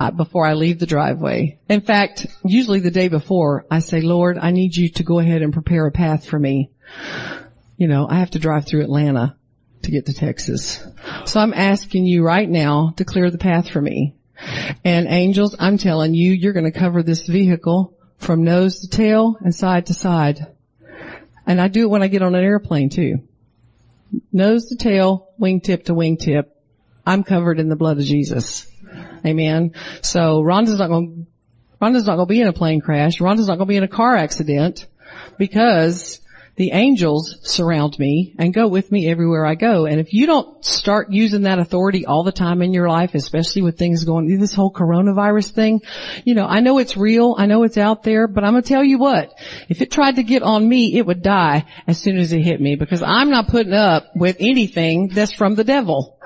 uh, 0.00 0.10
before 0.10 0.44
I 0.44 0.54
leave 0.54 0.78
the 0.78 0.86
driveway. 0.86 1.58
In 1.68 1.82
fact, 1.82 2.26
usually 2.44 2.80
the 2.80 2.90
day 2.90 3.08
before, 3.08 3.64
I 3.70 3.78
say, 3.78 4.00
Lord, 4.00 4.36
I 4.36 4.50
need 4.50 4.74
you 4.74 4.90
to 4.94 5.04
go 5.04 5.20
ahead 5.20 5.42
and 5.42 5.52
prepare 5.52 5.86
a 5.86 5.92
path 5.92 6.26
for 6.26 6.38
me. 6.38 6.70
You 7.76 7.86
know, 7.86 8.08
I 8.08 8.18
have 8.18 8.32
to 8.32 8.38
drive 8.38 8.66
through 8.66 8.82
Atlanta 8.82 9.36
to 9.82 9.90
get 9.90 10.06
to 10.06 10.14
Texas. 10.14 10.84
So 11.26 11.38
I'm 11.38 11.54
asking 11.54 12.06
you 12.06 12.24
right 12.24 12.48
now 12.48 12.92
to 12.96 13.04
clear 13.04 13.30
the 13.30 13.38
path 13.38 13.70
for 13.70 13.80
me. 13.80 14.16
And 14.84 15.06
angels, 15.06 15.54
I'm 15.58 15.78
telling 15.78 16.14
you, 16.14 16.32
you're 16.32 16.54
going 16.54 16.70
to 16.70 16.78
cover 16.78 17.02
this 17.02 17.26
vehicle 17.26 17.96
from 18.18 18.42
nose 18.42 18.80
to 18.80 18.88
tail 18.88 19.36
and 19.40 19.54
side 19.54 19.86
to 19.86 19.94
side. 19.94 20.46
And 21.46 21.60
I 21.60 21.68
do 21.68 21.82
it 21.82 21.90
when 21.90 22.02
I 22.02 22.08
get 22.08 22.22
on 22.22 22.34
an 22.34 22.44
airplane 22.44 22.90
too. 22.90 23.18
Nose 24.32 24.66
to 24.66 24.76
tail, 24.76 25.28
wingtip 25.40 25.84
to 25.84 25.94
wingtip. 25.94 26.44
I'm 27.06 27.24
covered 27.24 27.58
in 27.60 27.68
the 27.68 27.76
blood 27.76 27.98
of 27.98 28.04
Jesus. 28.04 28.66
Amen. 29.24 29.74
So 30.02 30.42
Rhonda's 30.42 30.78
not 30.78 30.88
going, 30.88 31.26
Rhonda's 31.80 32.06
not 32.06 32.16
going 32.16 32.26
to 32.26 32.32
be 32.32 32.40
in 32.40 32.48
a 32.48 32.52
plane 32.52 32.80
crash. 32.80 33.18
Rhonda's 33.18 33.46
not 33.46 33.56
going 33.56 33.66
to 33.66 33.72
be 33.72 33.76
in 33.76 33.84
a 33.84 33.88
car 33.88 34.16
accident 34.16 34.86
because 35.38 36.20
the 36.60 36.72
angels 36.72 37.36
surround 37.42 37.98
me 37.98 38.34
and 38.38 38.52
go 38.52 38.68
with 38.68 38.92
me 38.92 39.08
everywhere 39.10 39.46
I 39.46 39.54
go. 39.54 39.86
And 39.86 39.98
if 39.98 40.12
you 40.12 40.26
don't 40.26 40.62
start 40.62 41.10
using 41.10 41.44
that 41.44 41.58
authority 41.58 42.04
all 42.04 42.22
the 42.22 42.32
time 42.32 42.60
in 42.60 42.74
your 42.74 42.86
life, 42.86 43.14
especially 43.14 43.62
with 43.62 43.78
things 43.78 44.04
going, 44.04 44.38
this 44.38 44.52
whole 44.52 44.70
coronavirus 44.70 45.52
thing, 45.52 45.80
you 46.22 46.34
know, 46.34 46.44
I 46.44 46.60
know 46.60 46.76
it's 46.76 46.98
real. 46.98 47.34
I 47.38 47.46
know 47.46 47.62
it's 47.62 47.78
out 47.78 48.02
there, 48.02 48.28
but 48.28 48.44
I'm 48.44 48.52
going 48.52 48.62
to 48.62 48.68
tell 48.68 48.84
you 48.84 48.98
what, 48.98 49.32
if 49.70 49.80
it 49.80 49.90
tried 49.90 50.16
to 50.16 50.22
get 50.22 50.42
on 50.42 50.68
me, 50.68 50.98
it 50.98 51.06
would 51.06 51.22
die 51.22 51.64
as 51.86 51.96
soon 51.96 52.18
as 52.18 52.30
it 52.30 52.42
hit 52.42 52.60
me 52.60 52.76
because 52.76 53.02
I'm 53.02 53.30
not 53.30 53.48
putting 53.48 53.72
up 53.72 54.14
with 54.14 54.36
anything 54.38 55.08
that's 55.08 55.32
from 55.32 55.54
the 55.54 55.64
devil. 55.64 56.18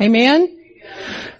Amen? 0.00 0.56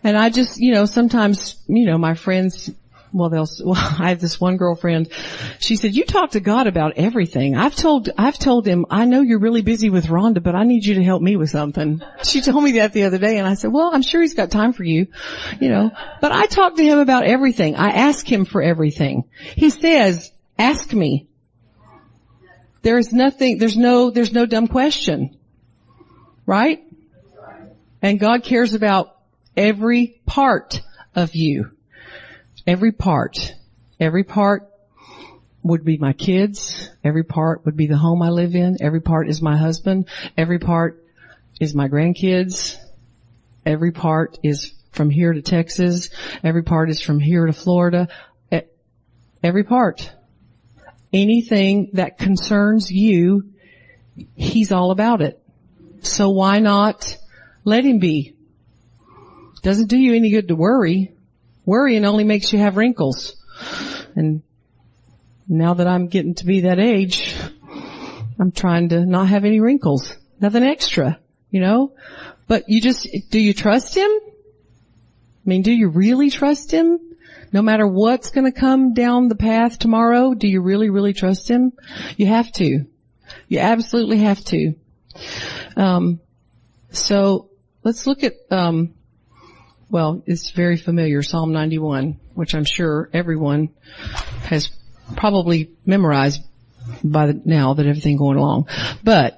And 0.02 0.18
I 0.18 0.28
just, 0.28 0.58
you 0.58 0.72
know, 0.72 0.86
sometimes, 0.86 1.62
you 1.68 1.86
know, 1.86 1.98
my 1.98 2.14
friends, 2.14 2.68
well, 3.12 3.28
they'll, 3.28 3.48
well, 3.64 3.96
I 3.98 4.10
have 4.10 4.20
this 4.20 4.40
one 4.40 4.56
girlfriend. 4.56 5.10
She 5.58 5.76
said, 5.76 5.94
you 5.94 6.04
talk 6.04 6.32
to 6.32 6.40
God 6.40 6.66
about 6.66 6.94
everything. 6.96 7.56
I've 7.56 7.74
told, 7.74 8.10
I've 8.16 8.38
told 8.38 8.66
him, 8.66 8.86
I 8.90 9.04
know 9.04 9.22
you're 9.22 9.40
really 9.40 9.62
busy 9.62 9.90
with 9.90 10.06
Rhonda, 10.06 10.42
but 10.42 10.54
I 10.54 10.64
need 10.64 10.84
you 10.84 10.94
to 10.94 11.04
help 11.04 11.22
me 11.22 11.36
with 11.36 11.50
something. 11.50 12.02
She 12.22 12.42
told 12.42 12.62
me 12.62 12.72
that 12.72 12.92
the 12.92 13.04
other 13.04 13.18
day 13.18 13.38
and 13.38 13.46
I 13.46 13.54
said, 13.54 13.72
well, 13.72 13.90
I'm 13.92 14.02
sure 14.02 14.20
he's 14.20 14.34
got 14.34 14.50
time 14.50 14.72
for 14.72 14.84
you, 14.84 15.08
you 15.60 15.68
know, 15.68 15.90
but 16.20 16.32
I 16.32 16.46
talk 16.46 16.76
to 16.76 16.84
him 16.84 16.98
about 16.98 17.24
everything. 17.24 17.76
I 17.76 17.88
ask 17.88 18.30
him 18.30 18.44
for 18.44 18.62
everything. 18.62 19.24
He 19.56 19.70
says, 19.70 20.30
ask 20.58 20.92
me. 20.92 21.28
There 22.82 22.98
is 22.98 23.12
nothing, 23.12 23.58
there's 23.58 23.76
no, 23.76 24.10
there's 24.10 24.32
no 24.32 24.46
dumb 24.46 24.68
question. 24.68 25.36
Right? 26.46 26.84
And 28.02 28.20
God 28.20 28.44
cares 28.44 28.74
about 28.74 29.16
every 29.56 30.20
part 30.26 30.80
of 31.14 31.34
you. 31.34 31.70
Every 32.70 32.92
part. 32.92 33.52
Every 33.98 34.22
part 34.22 34.70
would 35.64 35.84
be 35.84 35.98
my 35.98 36.12
kids. 36.12 36.88
Every 37.02 37.24
part 37.24 37.64
would 37.64 37.76
be 37.76 37.88
the 37.88 37.96
home 37.96 38.22
I 38.22 38.28
live 38.28 38.54
in. 38.54 38.76
Every 38.80 39.00
part 39.00 39.28
is 39.28 39.42
my 39.42 39.56
husband. 39.56 40.06
Every 40.36 40.60
part 40.60 41.04
is 41.60 41.74
my 41.74 41.88
grandkids. 41.88 42.76
Every 43.66 43.90
part 43.90 44.38
is 44.44 44.72
from 44.92 45.10
here 45.10 45.32
to 45.32 45.42
Texas. 45.42 46.10
Every 46.44 46.62
part 46.62 46.90
is 46.90 47.00
from 47.00 47.18
here 47.18 47.44
to 47.44 47.52
Florida. 47.52 48.06
Every 49.42 49.64
part. 49.64 50.12
Anything 51.12 51.90
that 51.94 52.18
concerns 52.18 52.88
you, 52.88 53.50
He's 54.36 54.70
all 54.70 54.92
about 54.92 55.22
it. 55.22 55.42
So 56.02 56.30
why 56.30 56.60
not 56.60 57.16
let 57.64 57.84
Him 57.84 57.98
be? 57.98 58.36
Doesn't 59.60 59.88
do 59.88 59.98
you 59.98 60.14
any 60.14 60.30
good 60.30 60.46
to 60.46 60.54
worry. 60.54 61.16
Worrying 61.70 62.04
only 62.04 62.24
makes 62.24 62.52
you 62.52 62.58
have 62.58 62.76
wrinkles. 62.76 63.36
And 64.16 64.42
now 65.46 65.74
that 65.74 65.86
I'm 65.86 66.08
getting 66.08 66.34
to 66.34 66.44
be 66.44 66.62
that 66.62 66.80
age, 66.80 67.36
I'm 68.40 68.50
trying 68.50 68.88
to 68.88 69.06
not 69.06 69.28
have 69.28 69.44
any 69.44 69.60
wrinkles. 69.60 70.16
Nothing 70.40 70.64
extra, 70.64 71.20
you 71.48 71.60
know? 71.60 71.92
But 72.48 72.64
you 72.66 72.80
just, 72.80 73.06
do 73.30 73.38
you 73.38 73.54
trust 73.54 73.96
Him? 73.96 74.10
I 74.10 75.44
mean, 75.44 75.62
do 75.62 75.70
you 75.70 75.90
really 75.90 76.28
trust 76.28 76.72
Him? 76.72 76.98
No 77.52 77.62
matter 77.62 77.86
what's 77.86 78.30
gonna 78.30 78.50
come 78.50 78.92
down 78.92 79.28
the 79.28 79.36
path 79.36 79.78
tomorrow, 79.78 80.34
do 80.34 80.48
you 80.48 80.62
really, 80.62 80.90
really 80.90 81.12
trust 81.12 81.46
Him? 81.46 81.70
You 82.16 82.26
have 82.26 82.50
to. 82.54 82.84
You 83.46 83.58
absolutely 83.60 84.18
have 84.18 84.44
to. 84.46 84.74
Um, 85.76 86.18
so 86.90 87.48
let's 87.84 88.08
look 88.08 88.24
at 88.24 88.34
um, 88.50 88.94
well, 89.90 90.22
it's 90.26 90.50
very 90.50 90.76
familiar, 90.76 91.22
Psalm 91.22 91.52
91, 91.52 92.18
which 92.34 92.54
I'm 92.54 92.64
sure 92.64 93.10
everyone 93.12 93.70
has 94.42 94.70
probably 95.16 95.70
memorized 95.84 96.42
by 97.02 97.32
now 97.44 97.74
that 97.74 97.86
everything 97.86 98.16
going 98.16 98.38
along. 98.38 98.68
But 99.02 99.36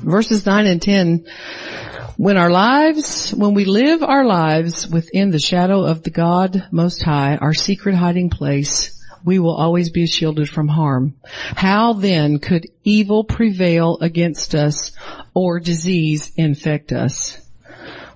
verses 0.00 0.46
9 0.46 0.66
and 0.66 0.80
10, 0.80 1.26
when 2.16 2.36
our 2.36 2.50
lives, 2.50 3.34
when 3.34 3.54
we 3.54 3.64
live 3.64 4.02
our 4.02 4.24
lives 4.24 4.88
within 4.88 5.30
the 5.30 5.38
shadow 5.38 5.84
of 5.84 6.02
the 6.02 6.10
God 6.10 6.68
Most 6.70 7.02
High, 7.02 7.36
our 7.36 7.54
secret 7.54 7.94
hiding 7.94 8.30
place, 8.30 8.92
we 9.24 9.40
will 9.40 9.56
always 9.56 9.90
be 9.90 10.06
shielded 10.06 10.48
from 10.48 10.68
harm. 10.68 11.16
How 11.24 11.92
then 11.94 12.38
could 12.38 12.68
evil 12.84 13.24
prevail 13.24 13.98
against 14.00 14.54
us 14.54 14.92
or 15.34 15.58
disease 15.58 16.32
infect 16.36 16.92
us? 16.92 17.38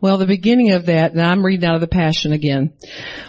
Well, 0.03 0.17
the 0.17 0.27
beginning 0.27 0.73
of 0.73 0.87
that, 0.87 1.13
and 1.13 1.21
I'm 1.21 1.45
reading 1.45 1.69
out 1.69 1.75
of 1.75 1.83
the 1.83 1.87
Passion 1.87 2.33
again. 2.33 2.73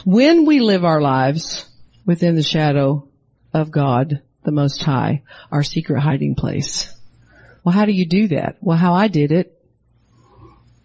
When 0.06 0.46
we 0.46 0.62
live 0.62 0.86
our 0.86 1.02
lives 1.02 1.66
within 2.06 2.36
the 2.36 2.44
shadow 2.44 3.10
of 3.54 3.72
God, 3.72 4.22
the 4.44 4.54
Most 4.54 4.82
High, 4.82 5.24
our 5.52 5.64
secret 5.64 6.00
hiding 6.00 6.36
place. 6.36 6.96
Well, 7.66 7.74
how 7.74 7.84
do 7.84 7.92
you 7.92 8.06
do 8.06 8.30
that? 8.30 8.56
Well, 8.62 8.78
how 8.78 8.94
I 8.94 9.10
did 9.10 9.34
it 9.34 9.62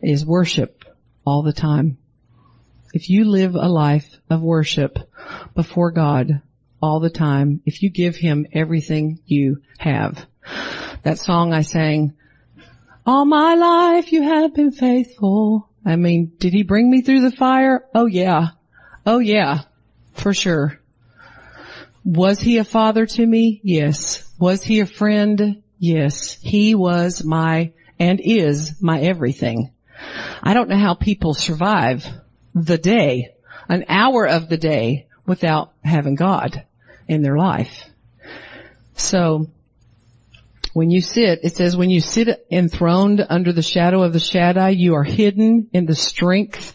is 0.03 0.27
worship 0.27 0.85
all 1.25 1.45
the 1.45 1.53
time. 1.53 1.99
If 2.93 3.09
you 3.09 3.25
live 3.25 3.55
a 3.55 3.69
life 3.69 4.09
of 4.29 4.43
worship 4.43 4.99
before 5.55 5.93
God 5.93 6.43
all 6.83 6.99
the 6.99 7.11
time, 7.11 7.63
if 7.65 7.81
you 7.83 7.91
give 7.91 8.17
Him 8.17 8.47
everything 8.53 9.21
you 9.25 9.63
have, 9.79 10.27
that 11.05 11.19
song 11.19 11.53
I 11.53 11.63
sang, 11.63 12.15
all 13.07 13.25
my 13.25 13.55
life 13.55 14.11
you 14.11 14.23
have 14.23 14.53
been 14.53 14.73
faithful. 14.73 15.71
I 15.87 15.97
mean, 15.97 16.33
did 16.39 16.53
he 16.53 16.65
bring 16.65 16.91
me 16.91 17.01
through 17.01 17.23
the 17.23 17.35
fire? 17.35 17.87
Oh 17.95 18.07
yeah. 18.07 18.49
Oh 19.07 19.21
yeah. 19.21 19.63
For 20.15 20.35
sure. 20.35 20.79
Was 22.05 22.41
he 22.41 22.59
a 22.59 22.65
father 22.65 23.07
to 23.07 23.25
me? 23.27 23.61
Yes. 23.63 24.29
Was 24.39 24.63
he 24.63 24.81
a 24.81 24.87
friend? 24.87 25.63
Yes, 25.79 26.39
He 26.41 26.75
was 26.75 27.25
my 27.25 27.73
and 27.99 28.21
is 28.23 28.81
my 28.81 29.01
everything. 29.01 29.71
I 30.43 30.55
don't 30.55 30.69
know 30.69 30.79
how 30.79 30.95
people 30.95 31.35
survive 31.35 32.07
the 32.55 32.79
day, 32.79 33.35
an 33.69 33.85
hour 33.89 34.27
of 34.27 34.49
the 34.49 34.57
day 34.57 35.07
without 35.27 35.73
having 35.85 36.15
God 36.15 36.65
in 37.09 37.23
their 37.23 37.37
life. 37.37 37.85
So 38.95 39.49
when 40.77 40.91
you 40.91 41.01
sit, 41.01 41.41
it 41.43 41.57
says 41.57 41.75
when 41.75 41.89
you 41.89 42.03
sit 42.03 42.47
enthroned 42.51 43.25
under 43.31 43.51
the 43.51 43.63
shadow 43.63 44.03
of 44.03 44.13
the 44.13 44.21
Shaddai, 44.21 44.69
you 44.69 44.95
are 44.95 45.05
hidden 45.05 45.71
in 45.73 45.87
the 45.87 45.95
strength 45.95 46.75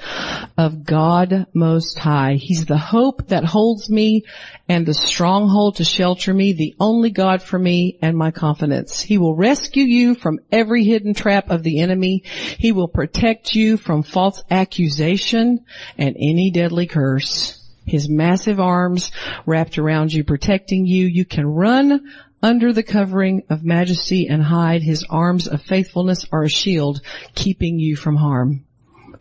of 0.57 0.83
God 0.83 1.45
Most 1.53 1.99
High. 1.99 2.33
He's 2.33 2.65
the 2.65 2.79
hope 2.79 3.27
that 3.27 3.45
holds 3.45 3.91
me 3.91 4.23
and 4.67 4.87
the 4.87 4.95
stronghold 4.95 5.75
to 5.75 5.83
shelter 5.83 6.33
me, 6.33 6.53
the 6.53 6.73
only 6.79 7.11
God 7.11 7.43
for 7.43 7.59
me 7.59 7.99
and 8.01 8.17
my 8.17 8.31
confidence. 8.31 9.01
He 9.01 9.19
will 9.19 9.35
rescue 9.35 9.83
you 9.83 10.15
from 10.15 10.39
every 10.51 10.83
hidden 10.83 11.13
trap 11.13 11.51
of 11.51 11.61
the 11.61 11.79
enemy. 11.79 12.23
He 12.57 12.71
will 12.71 12.87
protect 12.87 13.53
you 13.53 13.77
from 13.77 14.01
false 14.01 14.41
accusation 14.49 15.63
and 15.99 16.15
any 16.17 16.49
deadly 16.49 16.87
curse. 16.87 17.59
His 17.85 18.09
massive 18.09 18.59
arms 18.59 19.11
wrapped 19.45 19.77
around 19.77 20.11
you, 20.11 20.23
protecting 20.23 20.87
you. 20.87 21.05
You 21.05 21.25
can 21.25 21.45
run 21.45 22.09
under 22.43 22.73
the 22.73 22.83
covering 22.83 23.43
of 23.49 23.63
majesty 23.63 24.27
and 24.27 24.41
hide. 24.41 24.81
His 24.81 25.05
arms 25.09 25.47
of 25.47 25.61
faithfulness 25.61 26.25
are 26.31 26.43
a 26.43 26.49
shield 26.49 27.01
keeping 27.35 27.79
you 27.79 27.95
from 27.95 28.15
harm. 28.15 28.65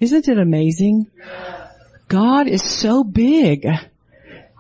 Isn't 0.01 0.29
it 0.29 0.39
amazing? 0.39 1.07
God 2.09 2.49
is 2.49 2.63
so 2.63 3.05
big. 3.05 3.67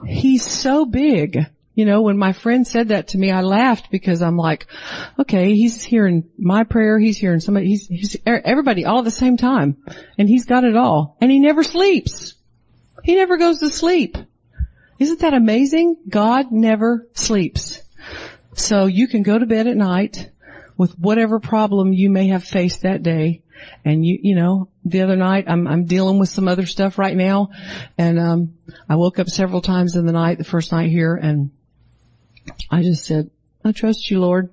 He's 0.07 0.46
so 0.46 0.85
big. 0.85 1.38
You 1.75 1.87
know, 1.87 2.03
when 2.03 2.18
my 2.18 2.33
friend 2.33 2.66
said 2.66 2.88
that 2.88 3.09
to 3.09 3.18
me, 3.18 3.31
I 3.31 3.40
laughed 3.40 3.90
because 3.90 4.20
I'm 4.20 4.37
like, 4.37 4.66
okay, 5.18 5.55
he's 5.55 5.83
hearing 5.83 6.29
my 6.37 6.64
prayer, 6.64 6.99
he's 6.99 7.16
hearing 7.16 7.40
somebody, 7.40 7.68
he's, 7.68 7.87
he's 7.87 8.16
everybody 8.27 8.85
all 8.85 8.99
at 8.99 9.05
the 9.05 9.11
same 9.11 9.37
time. 9.37 9.79
And 10.18 10.29
he's 10.29 10.44
got 10.44 10.64
it 10.64 10.77
all. 10.77 11.16
And 11.20 11.31
he 11.31 11.38
never 11.38 11.62
sleeps. 11.62 12.35
He 13.03 13.16
never 13.16 13.38
goes 13.38 13.61
to 13.61 13.70
sleep. 13.70 14.18
Isn't 14.99 15.20
that 15.20 15.33
amazing? 15.33 15.96
God 16.07 16.53
never 16.53 17.09
sleeps. 17.14 17.81
So 18.54 18.86
you 18.86 19.08
can 19.08 19.22
go 19.22 19.38
to 19.38 19.46
bed 19.46 19.66
at 19.66 19.76
night 19.76 20.30
with 20.76 20.98
whatever 20.98 21.40
problem 21.40 21.92
you 21.92 22.10
may 22.10 22.28
have 22.28 22.44
faced 22.44 22.82
that 22.82 23.02
day. 23.02 23.42
And 23.84 24.04
you, 24.04 24.18
you 24.22 24.34
know, 24.34 24.68
the 24.84 25.02
other 25.02 25.16
night 25.16 25.44
I'm, 25.46 25.66
I'm 25.68 25.84
dealing 25.84 26.18
with 26.18 26.30
some 26.30 26.48
other 26.48 26.66
stuff 26.66 26.98
right 26.98 27.16
now. 27.16 27.50
And, 27.98 28.18
um, 28.18 28.54
I 28.88 28.96
woke 28.96 29.18
up 29.18 29.28
several 29.28 29.60
times 29.60 29.96
in 29.96 30.06
the 30.06 30.12
night, 30.12 30.38
the 30.38 30.44
first 30.44 30.72
night 30.72 30.90
here, 30.90 31.14
and 31.14 31.50
I 32.70 32.82
just 32.82 33.04
said, 33.04 33.30
I 33.64 33.72
trust 33.72 34.10
you, 34.10 34.20
Lord. 34.20 34.52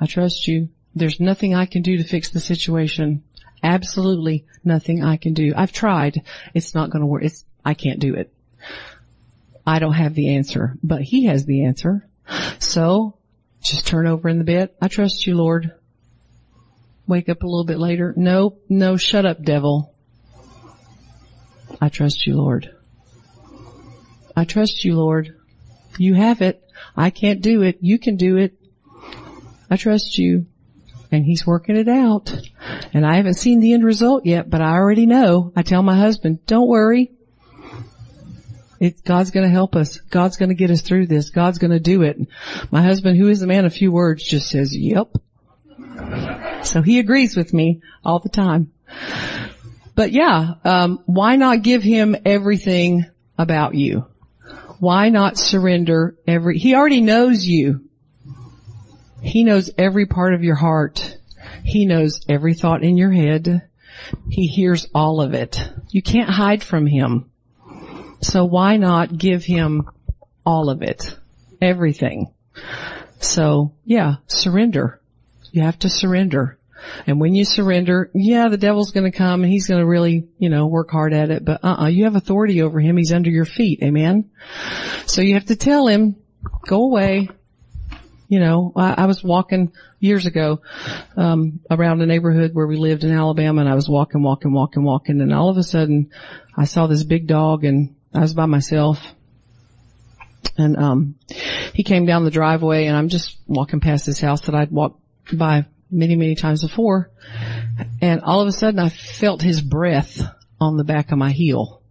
I 0.00 0.06
trust 0.06 0.48
you. 0.48 0.70
There's 0.94 1.20
nothing 1.20 1.54
I 1.54 1.66
can 1.66 1.82
do 1.82 1.98
to 1.98 2.04
fix 2.04 2.30
the 2.30 2.40
situation. 2.40 3.22
Absolutely 3.62 4.46
nothing 4.64 5.04
I 5.04 5.16
can 5.16 5.34
do. 5.34 5.52
I've 5.56 5.72
tried. 5.72 6.22
It's 6.54 6.74
not 6.74 6.90
going 6.90 7.00
to 7.00 7.06
work. 7.06 7.24
It's, 7.24 7.44
I 7.64 7.74
can't 7.74 8.00
do 8.00 8.14
it. 8.14 8.32
I 9.66 9.78
don't 9.78 9.92
have 9.92 10.14
the 10.14 10.34
answer, 10.36 10.76
but 10.82 11.02
he 11.02 11.26
has 11.26 11.44
the 11.44 11.64
answer. 11.64 12.08
So 12.58 13.16
just 13.62 13.86
turn 13.86 14.06
over 14.06 14.28
in 14.28 14.38
the 14.38 14.44
bed. 14.44 14.70
I 14.80 14.88
trust 14.88 15.26
you, 15.26 15.36
Lord. 15.36 15.72
Wake 17.06 17.28
up 17.28 17.42
a 17.42 17.46
little 17.46 17.64
bit 17.64 17.78
later. 17.78 18.14
No, 18.16 18.58
no, 18.68 18.96
shut 18.96 19.26
up, 19.26 19.42
devil. 19.42 19.94
I 21.80 21.88
trust 21.88 22.26
you, 22.26 22.36
Lord. 22.36 22.70
I 24.36 24.44
trust 24.44 24.84
you, 24.84 24.96
Lord. 24.96 25.36
You 25.98 26.14
have 26.14 26.40
it. 26.42 26.62
I 26.96 27.10
can't 27.10 27.42
do 27.42 27.62
it. 27.62 27.78
You 27.80 27.98
can 27.98 28.16
do 28.16 28.36
it. 28.36 28.54
I 29.70 29.76
trust 29.76 30.18
you. 30.18 30.46
And 31.10 31.24
he's 31.24 31.46
working 31.46 31.76
it 31.76 31.88
out. 31.88 32.32
And 32.94 33.04
I 33.06 33.16
haven't 33.16 33.34
seen 33.34 33.60
the 33.60 33.74
end 33.74 33.84
result 33.84 34.24
yet, 34.24 34.48
but 34.48 34.62
I 34.62 34.72
already 34.72 35.04
know. 35.04 35.52
I 35.54 35.62
tell 35.62 35.82
my 35.82 35.98
husband, 35.98 36.46
don't 36.46 36.68
worry. 36.68 37.12
It, 38.82 39.04
God's 39.04 39.30
gonna 39.30 39.48
help 39.48 39.76
us. 39.76 39.98
God's 39.98 40.36
gonna 40.36 40.54
get 40.54 40.72
us 40.72 40.80
through 40.80 41.06
this. 41.06 41.30
God's 41.30 41.58
gonna 41.58 41.78
do 41.78 42.02
it. 42.02 42.18
My 42.72 42.82
husband, 42.82 43.16
who 43.16 43.28
is 43.28 43.40
a 43.40 43.46
man 43.46 43.64
of 43.64 43.72
few 43.72 43.92
words, 43.92 44.24
just 44.24 44.50
says, 44.50 44.76
yep. 44.76 45.06
So 46.64 46.82
he 46.82 46.98
agrees 46.98 47.36
with 47.36 47.54
me 47.54 47.80
all 48.04 48.18
the 48.18 48.28
time. 48.28 48.72
But 49.94 50.10
yeah, 50.10 50.54
um, 50.64 50.98
why 51.06 51.36
not 51.36 51.62
give 51.62 51.84
him 51.84 52.16
everything 52.26 53.04
about 53.38 53.76
you? 53.76 54.06
Why 54.80 55.10
not 55.10 55.38
surrender 55.38 56.16
every, 56.26 56.58
he 56.58 56.74
already 56.74 57.02
knows 57.02 57.46
you. 57.46 57.88
He 59.22 59.44
knows 59.44 59.70
every 59.78 60.06
part 60.06 60.34
of 60.34 60.42
your 60.42 60.56
heart. 60.56 61.18
He 61.62 61.86
knows 61.86 62.24
every 62.28 62.54
thought 62.54 62.82
in 62.82 62.96
your 62.96 63.12
head. 63.12 63.62
He 64.28 64.48
hears 64.48 64.88
all 64.92 65.20
of 65.20 65.34
it. 65.34 65.70
You 65.90 66.02
can't 66.02 66.30
hide 66.30 66.64
from 66.64 66.88
him. 66.88 67.28
So 68.22 68.44
why 68.44 68.76
not 68.76 69.16
give 69.16 69.44
him 69.44 69.90
all 70.46 70.70
of 70.70 70.82
it? 70.82 71.18
Everything. 71.60 72.32
So 73.20 73.74
yeah, 73.84 74.16
surrender. 74.26 75.00
You 75.50 75.62
have 75.62 75.78
to 75.80 75.88
surrender. 75.88 76.58
And 77.06 77.20
when 77.20 77.34
you 77.34 77.44
surrender, 77.44 78.10
yeah, 78.14 78.48
the 78.48 78.56
devil's 78.56 78.90
gonna 78.90 79.12
come 79.12 79.42
and 79.42 79.52
he's 79.52 79.68
gonna 79.68 79.86
really, 79.86 80.28
you 80.38 80.48
know, 80.48 80.66
work 80.66 80.90
hard 80.90 81.12
at 81.12 81.30
it, 81.30 81.44
but 81.44 81.64
uh-uh, 81.64 81.88
you 81.88 82.04
have 82.04 82.16
authority 82.16 82.62
over 82.62 82.80
him. 82.80 82.96
He's 82.96 83.12
under 83.12 83.30
your 83.30 83.44
feet. 83.44 83.82
Amen. 83.82 84.30
So 85.06 85.20
you 85.20 85.34
have 85.34 85.46
to 85.46 85.56
tell 85.56 85.86
him, 85.86 86.16
go 86.66 86.82
away. 86.82 87.28
You 88.28 88.40
know, 88.40 88.72
I, 88.74 88.94
I 88.94 89.06
was 89.06 89.22
walking 89.22 89.72
years 90.00 90.26
ago, 90.26 90.62
um, 91.16 91.60
around 91.70 92.00
a 92.00 92.06
neighborhood 92.06 92.54
where 92.54 92.66
we 92.66 92.76
lived 92.76 93.04
in 93.04 93.12
Alabama 93.12 93.60
and 93.60 93.70
I 93.70 93.74
was 93.74 93.88
walking, 93.88 94.22
walking, 94.22 94.52
walking, 94.52 94.82
walking 94.82 95.20
and 95.20 95.34
all 95.34 95.50
of 95.50 95.58
a 95.58 95.62
sudden 95.62 96.10
I 96.56 96.64
saw 96.64 96.86
this 96.86 97.04
big 97.04 97.26
dog 97.26 97.64
and 97.64 97.94
I 98.14 98.20
was 98.20 98.34
by 98.34 98.46
myself 98.46 98.98
and 100.58 100.76
um 100.76 101.14
he 101.72 101.82
came 101.82 102.04
down 102.04 102.24
the 102.24 102.30
driveway 102.30 102.86
and 102.86 102.96
I'm 102.96 103.08
just 103.08 103.38
walking 103.46 103.80
past 103.80 104.06
his 104.06 104.20
house 104.20 104.42
that 104.42 104.54
I'd 104.54 104.70
walked 104.70 105.00
by 105.32 105.66
many, 105.90 106.16
many 106.16 106.34
times 106.34 106.62
before. 106.62 107.10
And 108.00 108.22
all 108.22 108.40
of 108.40 108.48
a 108.48 108.52
sudden 108.52 108.80
I 108.80 108.88
felt 108.88 109.42
his 109.42 109.60
breath 109.60 110.20
on 110.60 110.76
the 110.76 110.84
back 110.84 111.12
of 111.12 111.18
my 111.18 111.30
heel. 111.30 111.82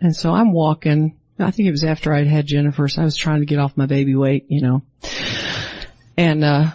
And 0.00 0.14
so 0.14 0.32
I'm 0.32 0.52
walking. 0.52 1.16
I 1.38 1.50
think 1.50 1.68
it 1.68 1.72
was 1.72 1.84
after 1.84 2.12
I'd 2.12 2.26
had 2.26 2.46
Jennifer, 2.46 2.88
so 2.88 3.02
I 3.02 3.04
was 3.04 3.16
trying 3.16 3.40
to 3.40 3.46
get 3.46 3.58
off 3.58 3.76
my 3.76 3.86
baby 3.86 4.14
weight, 4.14 4.46
you 4.48 4.60
know. 4.60 4.82
And, 6.16 6.42
uh, 6.42 6.72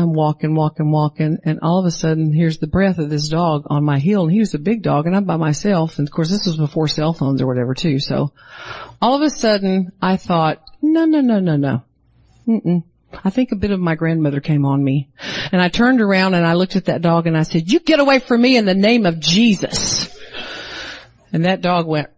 I'm 0.00 0.12
walking, 0.12 0.54
walking, 0.54 0.90
walking, 0.90 1.38
and 1.44 1.60
all 1.62 1.78
of 1.78 1.86
a 1.86 1.90
sudden 1.90 2.32
here's 2.32 2.58
the 2.58 2.66
breath 2.66 2.98
of 2.98 3.10
this 3.10 3.28
dog 3.28 3.64
on 3.66 3.84
my 3.84 3.98
heel, 3.98 4.24
and 4.24 4.32
he 4.32 4.40
was 4.40 4.54
a 4.54 4.58
big 4.58 4.82
dog, 4.82 5.06
and 5.06 5.14
I'm 5.14 5.24
by 5.24 5.36
myself, 5.36 5.98
and 5.98 6.08
of 6.08 6.12
course 6.12 6.30
this 6.30 6.46
was 6.46 6.56
before 6.56 6.88
cell 6.88 7.12
phones 7.12 7.40
or 7.40 7.46
whatever 7.46 7.74
too, 7.74 7.98
so 8.00 8.32
all 9.00 9.14
of 9.14 9.22
a 9.22 9.30
sudden 9.30 9.92
I 10.02 10.16
thought, 10.16 10.62
no, 10.82 11.04
no, 11.04 11.20
no, 11.20 11.38
no, 11.38 11.56
no. 11.56 11.82
Mm-mm. 12.48 12.82
I 13.24 13.30
think 13.30 13.52
a 13.52 13.56
bit 13.56 13.70
of 13.70 13.80
my 13.80 13.96
grandmother 13.96 14.40
came 14.40 14.64
on 14.64 14.82
me. 14.82 15.08
And 15.50 15.60
I 15.60 15.68
turned 15.68 16.00
around 16.00 16.34
and 16.34 16.46
I 16.46 16.54
looked 16.54 16.76
at 16.76 16.84
that 16.84 17.02
dog 17.02 17.26
and 17.26 17.36
I 17.36 17.42
said, 17.42 17.70
you 17.70 17.80
get 17.80 17.98
away 17.98 18.20
from 18.20 18.40
me 18.40 18.56
in 18.56 18.66
the 18.66 18.74
name 18.74 19.04
of 19.04 19.18
Jesus. 19.18 20.16
And 21.32 21.44
that 21.44 21.60
dog 21.60 21.86
went, 21.86 22.08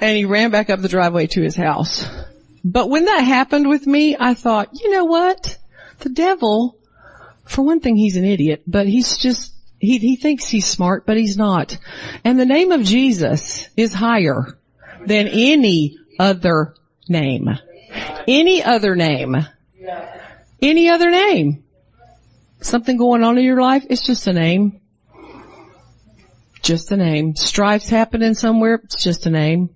and 0.00 0.16
he 0.16 0.24
ran 0.24 0.50
back 0.50 0.70
up 0.70 0.80
the 0.80 0.88
driveway 0.88 1.26
to 1.28 1.42
his 1.42 1.56
house. 1.56 2.08
But 2.64 2.90
when 2.90 3.06
that 3.06 3.20
happened 3.20 3.68
with 3.68 3.86
me, 3.86 4.16
I 4.18 4.34
thought, 4.34 4.70
you 4.72 4.90
know 4.90 5.04
what? 5.04 5.58
The 6.00 6.08
devil, 6.08 6.78
for 7.44 7.62
one 7.62 7.80
thing, 7.80 7.96
he's 7.96 8.16
an 8.16 8.24
idiot, 8.24 8.62
but 8.66 8.86
he's 8.86 9.18
just, 9.18 9.52
he, 9.78 9.98
he 9.98 10.16
thinks 10.16 10.46
he's 10.46 10.66
smart, 10.66 11.04
but 11.06 11.16
he's 11.16 11.36
not. 11.36 11.76
And 12.24 12.38
the 12.38 12.46
name 12.46 12.72
of 12.72 12.82
Jesus 12.82 13.68
is 13.76 13.92
higher 13.92 14.58
than 15.06 15.28
any 15.28 15.98
other 16.18 16.74
name. 17.08 17.48
Any 18.26 18.62
other 18.62 18.96
name. 18.96 19.36
Any 20.62 20.88
other 20.88 21.10
name. 21.10 21.64
Something 22.62 22.96
going 22.96 23.22
on 23.22 23.38
in 23.38 23.44
your 23.44 23.60
life, 23.60 23.84
it's 23.88 24.04
just 24.04 24.26
a 24.26 24.32
name. 24.32 24.80
Just 26.62 26.92
a 26.92 26.96
name. 26.96 27.36
Strife's 27.36 27.88
happening 27.88 28.34
somewhere, 28.34 28.80
it's 28.84 29.02
just 29.02 29.26
a 29.26 29.30
name. 29.30 29.70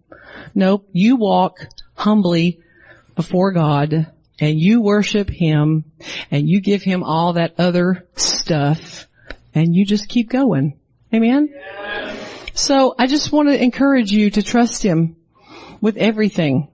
Nope, 0.55 0.89
you 0.93 1.17
walk 1.17 1.59
humbly 1.95 2.61
before 3.15 3.53
God 3.53 4.11
and 4.41 4.59
you 4.59 4.81
worship 4.81 5.29
Him 5.29 5.85
and 6.31 6.49
you 6.49 6.61
give 6.61 6.83
Him 6.83 7.03
all 7.03 7.35
that 7.35 7.55
other 7.59 8.07
stuff 8.17 9.07
and 9.55 9.75
you 9.75 9.87
just 9.87 10.09
keep 10.09 10.29
going. 10.29 10.79
Amen? 11.13 11.49
So 12.55 12.95
I 12.99 13.07
just 13.07 13.33
want 13.33 13.49
to 13.49 13.63
encourage 13.63 14.11
you 14.11 14.31
to 14.31 14.43
trust 14.43 14.83
Him 14.83 15.17
with 15.81 15.97
everything. 15.97 16.69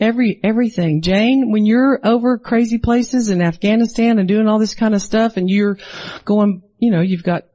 Every, 0.00 0.38
everything. 0.44 1.02
Jane, 1.02 1.50
when 1.50 1.66
you're 1.66 1.98
over 2.04 2.38
crazy 2.38 2.78
places 2.78 3.30
in 3.30 3.42
Afghanistan 3.42 4.18
and 4.18 4.28
doing 4.28 4.46
all 4.46 4.60
this 4.60 4.74
kind 4.74 4.94
of 4.94 5.02
stuff 5.02 5.36
and 5.36 5.50
you're 5.50 5.76
going, 6.24 6.62
you 6.78 6.92
know, 6.92 7.00
you've 7.00 7.24
got 7.24 7.46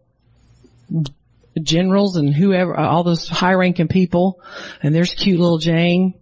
generals 1.62 2.18
and 2.18 2.34
whoever, 2.34 2.76
all 2.76 3.04
those 3.04 3.30
high 3.30 3.54
ranking 3.54 3.88
people 3.88 4.42
and 4.82 4.94
there's 4.94 5.14
cute 5.14 5.40
little 5.40 5.60
Jane 5.60 6.16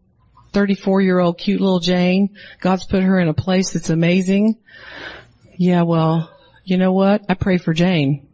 34 0.54 1.02
year 1.02 1.20
old 1.20 1.38
cute 1.38 1.62
little 1.62 1.80
Jane. 1.80 2.36
God's 2.60 2.86
put 2.86 3.04
her 3.04 3.20
in 3.20 3.28
a 3.28 3.34
place 3.34 3.72
that's 3.72 3.90
amazing. 3.90 4.58
Yeah, 5.56 5.84
well, 5.84 6.32
you 6.64 6.78
know 6.78 6.94
what? 6.94 7.24
I 7.30 7.34
pray 7.34 7.58
for 7.58 7.74
Jane. 7.74 8.28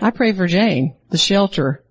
I 0.00 0.10
pray 0.10 0.32
for 0.32 0.46
Jane, 0.46 0.96
the 1.10 1.18
shelter 1.18 1.84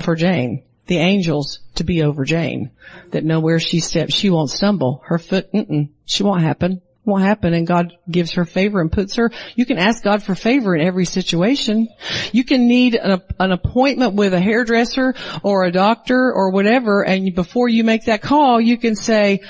for 0.00 0.14
Jane, 0.14 0.62
the 0.86 0.98
angels 0.98 1.60
to 1.74 1.84
be 1.84 2.02
over 2.02 2.24
Jane, 2.24 2.70
that 3.10 3.24
know 3.24 3.40
where 3.40 3.58
she 3.58 3.80
steps, 3.80 4.14
she 4.14 4.30
won't 4.30 4.50
stumble. 4.50 5.02
Her 5.06 5.18
foot, 5.18 5.52
mm 5.52 5.88
she 6.04 6.22
won't 6.22 6.40
happen 6.42 6.80
won't 7.08 7.24
happen 7.24 7.54
and 7.54 7.66
God 7.66 7.96
gives 8.08 8.32
her 8.34 8.44
favor 8.44 8.80
and 8.80 8.92
puts 8.92 9.16
her, 9.16 9.30
you 9.56 9.66
can 9.66 9.78
ask 9.78 10.04
God 10.04 10.22
for 10.22 10.34
favor 10.34 10.76
in 10.76 10.86
every 10.86 11.06
situation. 11.06 11.88
You 12.32 12.44
can 12.44 12.68
need 12.68 12.94
an, 12.94 13.22
an 13.40 13.50
appointment 13.52 14.14
with 14.14 14.34
a 14.34 14.40
hairdresser 14.40 15.14
or 15.42 15.64
a 15.64 15.72
doctor 15.72 16.32
or 16.32 16.50
whatever 16.50 17.04
and 17.04 17.34
before 17.34 17.68
you 17.68 17.82
make 17.82 18.04
that 18.04 18.22
call 18.22 18.60
you 18.60 18.76
can 18.78 18.94
say, 18.94 19.40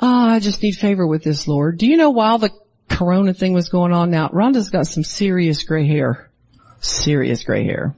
oh, 0.00 0.28
I 0.28 0.40
just 0.40 0.62
need 0.62 0.72
favor 0.72 1.06
with 1.06 1.22
this 1.22 1.46
Lord. 1.46 1.78
Do 1.78 1.86
you 1.86 1.96
know 1.96 2.10
while 2.10 2.38
the 2.38 2.50
corona 2.88 3.34
thing 3.34 3.52
was 3.52 3.68
going 3.68 3.92
on 3.92 4.10
now, 4.10 4.28
Rhonda's 4.28 4.70
got 4.70 4.86
some 4.86 5.04
serious 5.04 5.62
gray 5.62 5.86
hair. 5.86 6.30
Serious 6.80 7.44
gray 7.44 7.64
hair. 7.64 7.94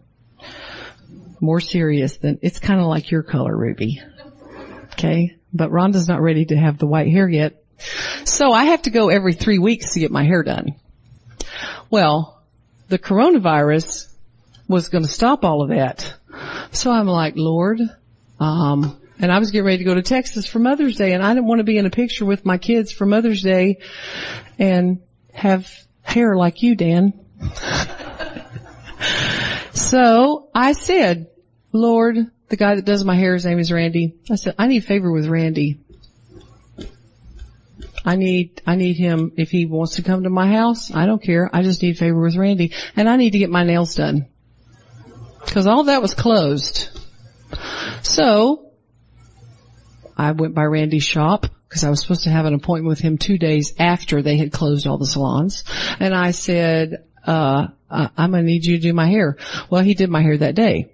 More 1.40 1.60
serious 1.60 2.18
than, 2.18 2.38
it's 2.42 2.58
kind 2.58 2.80
of 2.80 2.86
like 2.86 3.10
your 3.10 3.22
color, 3.22 3.56
Ruby. 3.56 4.02
Okay? 4.92 5.36
But 5.52 5.70
Rhonda's 5.70 6.08
not 6.08 6.20
ready 6.20 6.44
to 6.46 6.56
have 6.56 6.78
the 6.78 6.86
white 6.86 7.10
hair 7.10 7.28
yet 7.28 7.59
so 8.24 8.52
I 8.52 8.64
have 8.64 8.82
to 8.82 8.90
go 8.90 9.08
every 9.08 9.34
three 9.34 9.58
weeks 9.58 9.94
to 9.94 10.00
get 10.00 10.10
my 10.10 10.24
hair 10.24 10.42
done. 10.42 10.74
Well, 11.90 12.42
the 12.88 12.98
coronavirus 12.98 14.12
was 14.68 14.88
going 14.88 15.04
to 15.04 15.10
stop 15.10 15.44
all 15.44 15.62
of 15.62 15.70
that. 15.70 16.14
So 16.72 16.90
I'm 16.90 17.06
like, 17.06 17.34
Lord, 17.36 17.80
um, 18.38 19.00
and 19.18 19.32
I 19.32 19.38
was 19.38 19.50
getting 19.50 19.66
ready 19.66 19.78
to 19.78 19.84
go 19.84 19.94
to 19.94 20.02
Texas 20.02 20.46
for 20.46 20.58
Mother's 20.58 20.96
Day 20.96 21.12
and 21.12 21.22
I 21.22 21.34
didn't 21.34 21.46
want 21.46 21.58
to 21.58 21.64
be 21.64 21.76
in 21.76 21.86
a 21.86 21.90
picture 21.90 22.24
with 22.24 22.46
my 22.46 22.58
kids 22.58 22.92
for 22.92 23.06
Mother's 23.06 23.42
Day 23.42 23.78
and 24.58 25.00
have 25.32 25.70
hair 26.02 26.36
like 26.36 26.62
you, 26.62 26.74
Dan. 26.74 27.12
so 29.72 30.48
I 30.54 30.72
said, 30.72 31.28
Lord, 31.72 32.16
the 32.48 32.56
guy 32.56 32.76
that 32.76 32.84
does 32.84 33.04
my 33.04 33.14
hair, 33.14 33.34
his 33.34 33.44
name 33.44 33.58
is 33.58 33.70
Randy. 33.70 34.16
I 34.30 34.36
said, 34.36 34.54
I 34.58 34.66
need 34.66 34.84
favor 34.84 35.10
with 35.10 35.26
Randy. 35.26 35.80
I 38.04 38.16
need, 38.16 38.62
I 38.66 38.76
need 38.76 38.96
him, 38.96 39.32
if 39.36 39.50
he 39.50 39.66
wants 39.66 39.96
to 39.96 40.02
come 40.02 40.22
to 40.22 40.30
my 40.30 40.50
house, 40.50 40.90
I 40.94 41.06
don't 41.06 41.22
care. 41.22 41.50
I 41.52 41.62
just 41.62 41.82
need 41.82 41.98
favor 41.98 42.20
with 42.20 42.36
Randy. 42.36 42.72
And 42.96 43.08
I 43.08 43.16
need 43.16 43.30
to 43.30 43.38
get 43.38 43.50
my 43.50 43.64
nails 43.64 43.94
done. 43.94 44.26
Cause 45.46 45.66
all 45.66 45.84
that 45.84 46.02
was 46.02 46.14
closed. 46.14 46.88
So, 48.02 48.72
I 50.16 50.32
went 50.32 50.54
by 50.54 50.64
Randy's 50.64 51.04
shop 51.04 51.46
because 51.68 51.84
I 51.84 51.90
was 51.90 52.00
supposed 52.00 52.24
to 52.24 52.30
have 52.30 52.44
an 52.44 52.54
appointment 52.54 52.88
with 52.88 53.00
him 53.00 53.16
two 53.16 53.38
days 53.38 53.74
after 53.78 54.22
they 54.22 54.36
had 54.36 54.52
closed 54.52 54.86
all 54.86 54.98
the 54.98 55.06
salons. 55.06 55.64
And 55.98 56.14
I 56.14 56.32
said, 56.32 57.04
uh, 57.26 57.68
I'm 57.90 58.30
gonna 58.30 58.42
need 58.42 58.64
you 58.64 58.76
to 58.76 58.82
do 58.82 58.92
my 58.92 59.06
hair. 59.06 59.36
Well, 59.70 59.82
he 59.82 59.94
did 59.94 60.10
my 60.10 60.22
hair 60.22 60.36
that 60.36 60.54
day, 60.54 60.92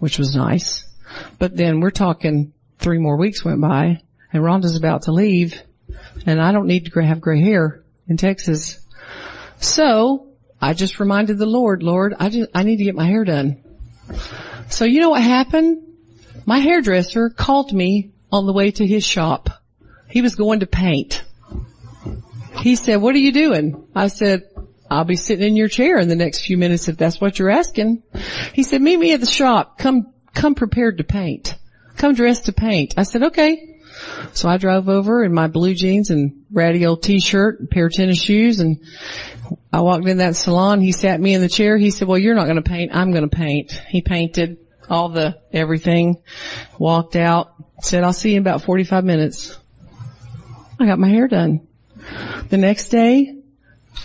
which 0.00 0.18
was 0.18 0.34
nice. 0.34 0.84
But 1.38 1.56
then 1.56 1.80
we're 1.80 1.90
talking 1.90 2.52
three 2.78 2.98
more 2.98 3.16
weeks 3.16 3.44
went 3.44 3.60
by 3.60 4.02
and 4.32 4.42
Rhonda's 4.42 4.76
about 4.76 5.02
to 5.02 5.12
leave 5.12 5.62
and 6.26 6.40
I 6.40 6.52
don't 6.52 6.66
need 6.66 6.86
to 6.86 7.00
have 7.00 7.20
gray 7.20 7.40
hair 7.40 7.82
in 8.08 8.16
Texas. 8.16 8.78
So 9.58 10.28
I 10.60 10.74
just 10.74 11.00
reminded 11.00 11.38
the 11.38 11.46
Lord, 11.46 11.82
Lord, 11.82 12.14
I 12.18 12.28
just, 12.28 12.50
I 12.54 12.62
need 12.62 12.76
to 12.76 12.84
get 12.84 12.94
my 12.94 13.06
hair 13.06 13.24
done. 13.24 13.62
So 14.68 14.84
you 14.84 15.00
know 15.00 15.10
what 15.10 15.22
happened? 15.22 15.82
My 16.46 16.58
hairdresser 16.58 17.30
called 17.30 17.72
me 17.72 18.12
on 18.30 18.46
the 18.46 18.52
way 18.52 18.70
to 18.72 18.86
his 18.86 19.04
shop. 19.04 19.50
He 20.08 20.22
was 20.22 20.34
going 20.34 20.60
to 20.60 20.66
paint. 20.66 21.22
He 22.58 22.76
said, 22.76 22.96
what 22.96 23.14
are 23.14 23.18
you 23.18 23.32
doing? 23.32 23.86
I 23.94 24.08
said, 24.08 24.42
I'll 24.90 25.04
be 25.04 25.16
sitting 25.16 25.46
in 25.46 25.56
your 25.56 25.68
chair 25.68 25.98
in 25.98 26.08
the 26.08 26.16
next 26.16 26.44
few 26.44 26.58
minutes 26.58 26.88
if 26.88 26.96
that's 26.96 27.20
what 27.20 27.38
you're 27.38 27.50
asking. 27.50 28.02
He 28.52 28.62
said, 28.62 28.82
meet 28.82 28.98
me 28.98 29.14
at 29.14 29.20
the 29.20 29.26
shop. 29.26 29.78
Come, 29.78 30.12
come 30.34 30.54
prepared 30.54 30.98
to 30.98 31.04
paint. 31.04 31.56
Come 31.96 32.14
dressed 32.14 32.46
to 32.46 32.52
paint. 32.52 32.94
I 32.96 33.04
said, 33.04 33.22
okay. 33.24 33.71
So 34.32 34.48
I 34.48 34.56
drove 34.56 34.88
over 34.88 35.22
in 35.24 35.32
my 35.32 35.46
blue 35.46 35.74
jeans 35.74 36.10
and 36.10 36.44
ratty 36.50 36.86
old 36.86 37.02
t-shirt, 37.02 37.70
pair 37.70 37.86
of 37.86 37.92
tennis 37.92 38.20
shoes, 38.20 38.60
and 38.60 38.80
I 39.72 39.80
walked 39.80 40.06
in 40.06 40.18
that 40.18 40.36
salon. 40.36 40.80
He 40.80 40.92
sat 40.92 41.20
me 41.20 41.34
in 41.34 41.40
the 41.40 41.48
chair. 41.48 41.76
He 41.76 41.90
said, 41.90 42.08
well, 42.08 42.18
you're 42.18 42.34
not 42.34 42.44
going 42.44 42.56
to 42.56 42.62
paint. 42.62 42.94
I'm 42.94 43.12
going 43.12 43.28
to 43.28 43.36
paint. 43.36 43.72
He 43.88 44.02
painted 44.02 44.58
all 44.88 45.08
the 45.08 45.38
everything, 45.52 46.22
walked 46.78 47.16
out, 47.16 47.54
said, 47.80 48.04
I'll 48.04 48.12
see 48.12 48.30
you 48.30 48.36
in 48.36 48.42
about 48.42 48.62
45 48.62 49.04
minutes. 49.04 49.58
I 50.78 50.86
got 50.86 50.98
my 50.98 51.08
hair 51.08 51.28
done. 51.28 51.66
The 52.48 52.56
next 52.56 52.88
day, 52.88 53.36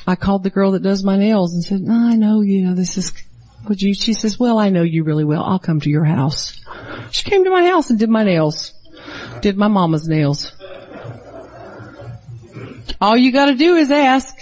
I 0.05 0.15
called 0.15 0.43
the 0.43 0.49
girl 0.49 0.71
that 0.71 0.83
does 0.83 1.03
my 1.03 1.17
nails 1.17 1.53
and 1.53 1.63
said, 1.63 1.81
I 1.89 2.15
know, 2.15 2.41
you 2.41 2.63
know, 2.63 2.75
this 2.75 2.97
is, 2.97 3.11
would 3.67 3.81
you, 3.81 3.93
she 3.93 4.13
says, 4.13 4.39
well, 4.39 4.57
I 4.57 4.69
know 4.69 4.83
you 4.83 5.03
really 5.03 5.25
well. 5.25 5.43
I'll 5.43 5.59
come 5.59 5.81
to 5.81 5.89
your 5.89 6.05
house. 6.05 6.61
She 7.11 7.29
came 7.29 7.43
to 7.43 7.49
my 7.49 7.65
house 7.65 7.89
and 7.89 7.99
did 7.99 8.09
my 8.09 8.23
nails. 8.23 8.73
Did 9.41 9.57
my 9.57 9.67
mama's 9.67 10.07
nails. 10.07 10.51
All 12.99 13.15
you 13.15 13.31
gotta 13.31 13.55
do 13.55 13.75
is 13.75 13.91
ask. 13.91 14.35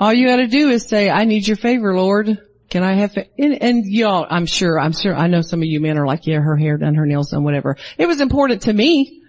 All 0.00 0.12
you 0.12 0.26
gotta 0.26 0.46
do 0.46 0.70
is 0.70 0.88
say, 0.88 1.10
I 1.10 1.24
need 1.24 1.46
your 1.46 1.56
favor, 1.56 1.94
Lord. 1.94 2.38
Can 2.70 2.82
I 2.84 2.94
have, 2.94 3.16
and, 3.16 3.62
and 3.62 3.84
y'all, 3.84 4.26
I'm 4.30 4.46
sure, 4.46 4.78
I'm 4.78 4.92
sure, 4.92 5.14
I 5.14 5.26
know 5.26 5.42
some 5.42 5.60
of 5.60 5.66
you 5.66 5.80
men 5.80 5.98
are 5.98 6.06
like, 6.06 6.26
yeah, 6.26 6.38
her 6.38 6.56
hair 6.56 6.78
done, 6.78 6.94
her 6.94 7.06
nails 7.06 7.30
done, 7.30 7.42
whatever. 7.42 7.76
It 7.98 8.06
was 8.06 8.20
important 8.20 8.62
to 8.62 8.72
me. 8.72 9.22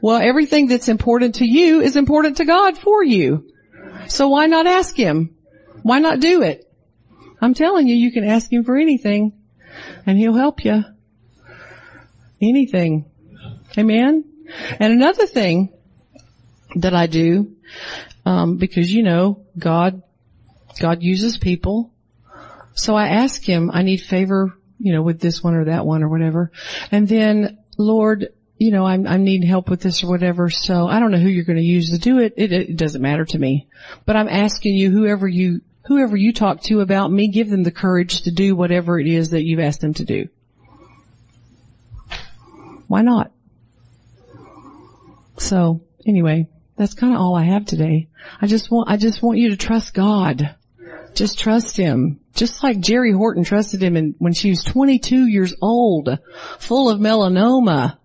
Well, 0.00 0.20
everything 0.20 0.68
that's 0.68 0.88
important 0.88 1.36
to 1.36 1.46
you 1.46 1.80
is 1.80 1.96
important 1.96 2.36
to 2.36 2.44
God 2.44 2.78
for 2.78 3.02
you. 3.02 3.50
So 4.08 4.28
why 4.28 4.46
not 4.46 4.66
ask 4.66 4.94
Him? 4.94 5.34
Why 5.82 5.98
not 5.98 6.20
do 6.20 6.42
it? 6.42 6.70
I'm 7.40 7.54
telling 7.54 7.88
you, 7.88 7.96
you 7.96 8.12
can 8.12 8.24
ask 8.24 8.52
Him 8.52 8.62
for 8.62 8.76
anything 8.76 9.32
and 10.06 10.16
He'll 10.16 10.34
help 10.34 10.64
you. 10.64 10.84
Anything. 12.40 13.06
Amen? 13.76 14.24
And 14.80 14.92
another 14.92 15.26
thing 15.26 15.72
that 16.76 16.94
I 16.94 17.06
do, 17.06 17.56
um, 18.24 18.56
because 18.56 18.92
you 18.92 19.02
know, 19.02 19.44
God, 19.58 20.02
God 20.80 21.02
uses 21.02 21.38
people. 21.38 21.92
So 22.74 22.94
I 22.94 23.08
ask 23.08 23.42
Him, 23.42 23.70
I 23.72 23.82
need 23.82 23.98
favor, 23.98 24.54
you 24.78 24.92
know, 24.92 25.02
with 25.02 25.20
this 25.20 25.42
one 25.42 25.54
or 25.54 25.64
that 25.66 25.86
one 25.86 26.02
or 26.02 26.08
whatever. 26.08 26.52
And 26.90 27.08
then, 27.08 27.58
Lord, 27.78 28.28
you 28.58 28.70
know, 28.70 28.86
I'm, 28.86 29.06
I 29.06 29.16
need 29.16 29.44
help 29.44 29.68
with 29.68 29.80
this 29.80 30.02
or 30.02 30.08
whatever. 30.08 30.50
So 30.50 30.86
I 30.86 31.00
don't 31.00 31.10
know 31.10 31.18
who 31.18 31.28
you're 31.28 31.44
going 31.44 31.58
to 31.58 31.62
use 31.62 31.90
to 31.90 31.98
do 31.98 32.18
it. 32.18 32.34
it. 32.36 32.52
It 32.52 32.76
doesn't 32.76 33.02
matter 33.02 33.24
to 33.24 33.38
me. 33.38 33.68
But 34.04 34.16
I'm 34.16 34.28
asking 34.28 34.74
you, 34.74 34.90
whoever 34.90 35.28
you, 35.28 35.60
whoever 35.86 36.16
you 36.16 36.32
talk 36.32 36.62
to 36.62 36.80
about 36.80 37.10
me, 37.10 37.28
give 37.28 37.50
them 37.50 37.62
the 37.62 37.70
courage 37.70 38.22
to 38.22 38.30
do 38.30 38.56
whatever 38.56 38.98
it 38.98 39.06
is 39.06 39.30
that 39.30 39.44
you've 39.44 39.60
asked 39.60 39.80
them 39.80 39.94
to 39.94 40.04
do. 40.04 40.28
Why 42.88 43.02
not? 43.02 43.32
So 45.38 45.82
anyway, 46.06 46.48
that's 46.76 46.94
kind 46.94 47.14
of 47.14 47.20
all 47.20 47.34
I 47.34 47.44
have 47.44 47.64
today. 47.64 48.08
I 48.40 48.46
just 48.46 48.70
want, 48.70 48.90
I 48.90 48.96
just 48.96 49.22
want 49.22 49.38
you 49.38 49.50
to 49.50 49.56
trust 49.56 49.94
God. 49.94 50.54
Just 51.14 51.38
trust 51.38 51.76
Him. 51.76 52.20
Just 52.34 52.62
like 52.62 52.78
Jerry 52.80 53.12
Horton 53.12 53.44
trusted 53.44 53.82
Him 53.82 53.96
in, 53.96 54.14
when 54.18 54.34
she 54.34 54.50
was 54.50 54.62
22 54.62 55.26
years 55.26 55.54
old, 55.62 56.18
full 56.58 56.90
of 56.90 57.00
melanoma. 57.00 57.96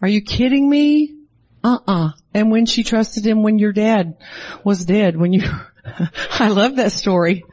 Are 0.00 0.08
you 0.08 0.22
kidding 0.22 0.68
me? 0.70 1.16
Uh-uh. 1.64 2.10
And 2.32 2.52
when 2.52 2.66
she 2.66 2.84
trusted 2.84 3.26
Him 3.26 3.42
when 3.42 3.58
your 3.58 3.72
dad 3.72 4.16
was 4.62 4.84
dead, 4.84 5.16
when 5.16 5.32
you, 5.32 5.50
I 6.30 6.48
love 6.48 6.76
that 6.76 6.92
story. 6.92 7.44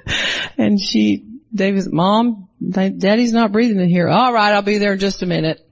And 0.58 0.80
she, 0.80 1.26
David's 1.54 1.92
mom, 1.92 2.50
daddy's 2.62 3.34
not 3.34 3.52
breathing 3.52 3.80
in 3.80 3.90
here. 3.90 4.08
All 4.08 4.32
right, 4.32 4.54
I'll 4.54 4.62
be 4.62 4.78
there 4.78 4.94
in 4.94 5.00
just 5.00 5.24
a 5.24 5.26
minute. 5.26 5.62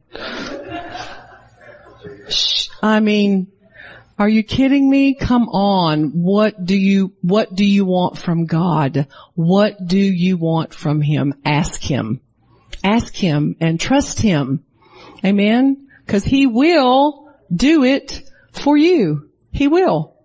I 2.82 3.00
mean, 3.00 3.52
are 4.18 4.30
you 4.30 4.44
kidding 4.44 4.90
me? 4.90 5.16
Come 5.16 5.50
on. 5.50 6.12
What 6.12 6.64
do 6.64 6.78
you, 6.78 7.14
what 7.22 7.56
do 7.56 7.66
you 7.66 7.86
want 7.86 8.18
from 8.18 8.46
God? 8.46 9.08
What 9.34 9.86
do 9.86 9.98
you 9.98 10.38
want 10.38 10.74
from 10.74 11.02
Him? 11.02 11.34
Ask 11.44 11.82
Him. 11.82 12.22
Ask 12.84 13.16
Him 13.16 13.56
and 13.60 13.80
trust 13.80 14.22
Him. 14.22 14.64
Amen? 15.26 15.88
Cause 16.08 16.24
He 16.24 16.46
will 16.48 17.34
do 17.54 17.84
it 17.84 18.22
for 18.52 18.78
you. 18.78 19.30
He 19.52 19.68
will. 19.68 20.16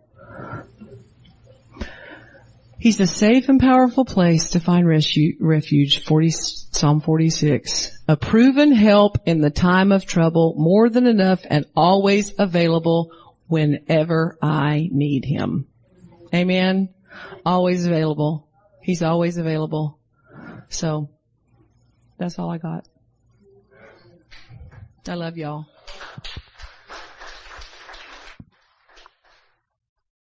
He's 2.87 3.01
a 3.01 3.07
safe 3.09 3.49
and 3.49 3.59
powerful 3.59 4.05
place 4.05 4.51
to 4.51 4.61
find 4.61 4.87
refuge, 4.87 6.05
40, 6.05 6.31
Psalm 6.31 7.01
46. 7.01 7.99
A 8.07 8.17
proven 8.17 8.71
help 8.71 9.19
in 9.27 9.41
the 9.41 9.51
time 9.51 9.91
of 9.91 10.07
trouble, 10.07 10.55
more 10.57 10.89
than 10.89 11.09
enough 11.09 11.41
and 11.51 11.67
always 11.75 12.33
available 12.39 13.11
whenever 13.49 14.39
I 14.41 14.89
need 14.93 15.25
Him. 15.25 15.67
Amen. 16.33 16.91
Always 17.45 17.87
available. 17.87 18.49
He's 18.81 19.03
always 19.03 19.37
available. 19.37 19.99
So, 20.69 21.11
that's 22.19 22.39
all 22.39 22.53
I 22.53 22.59
got. 22.59 22.87
I 25.09 25.15
love 25.15 25.37
y'all. 25.37 25.67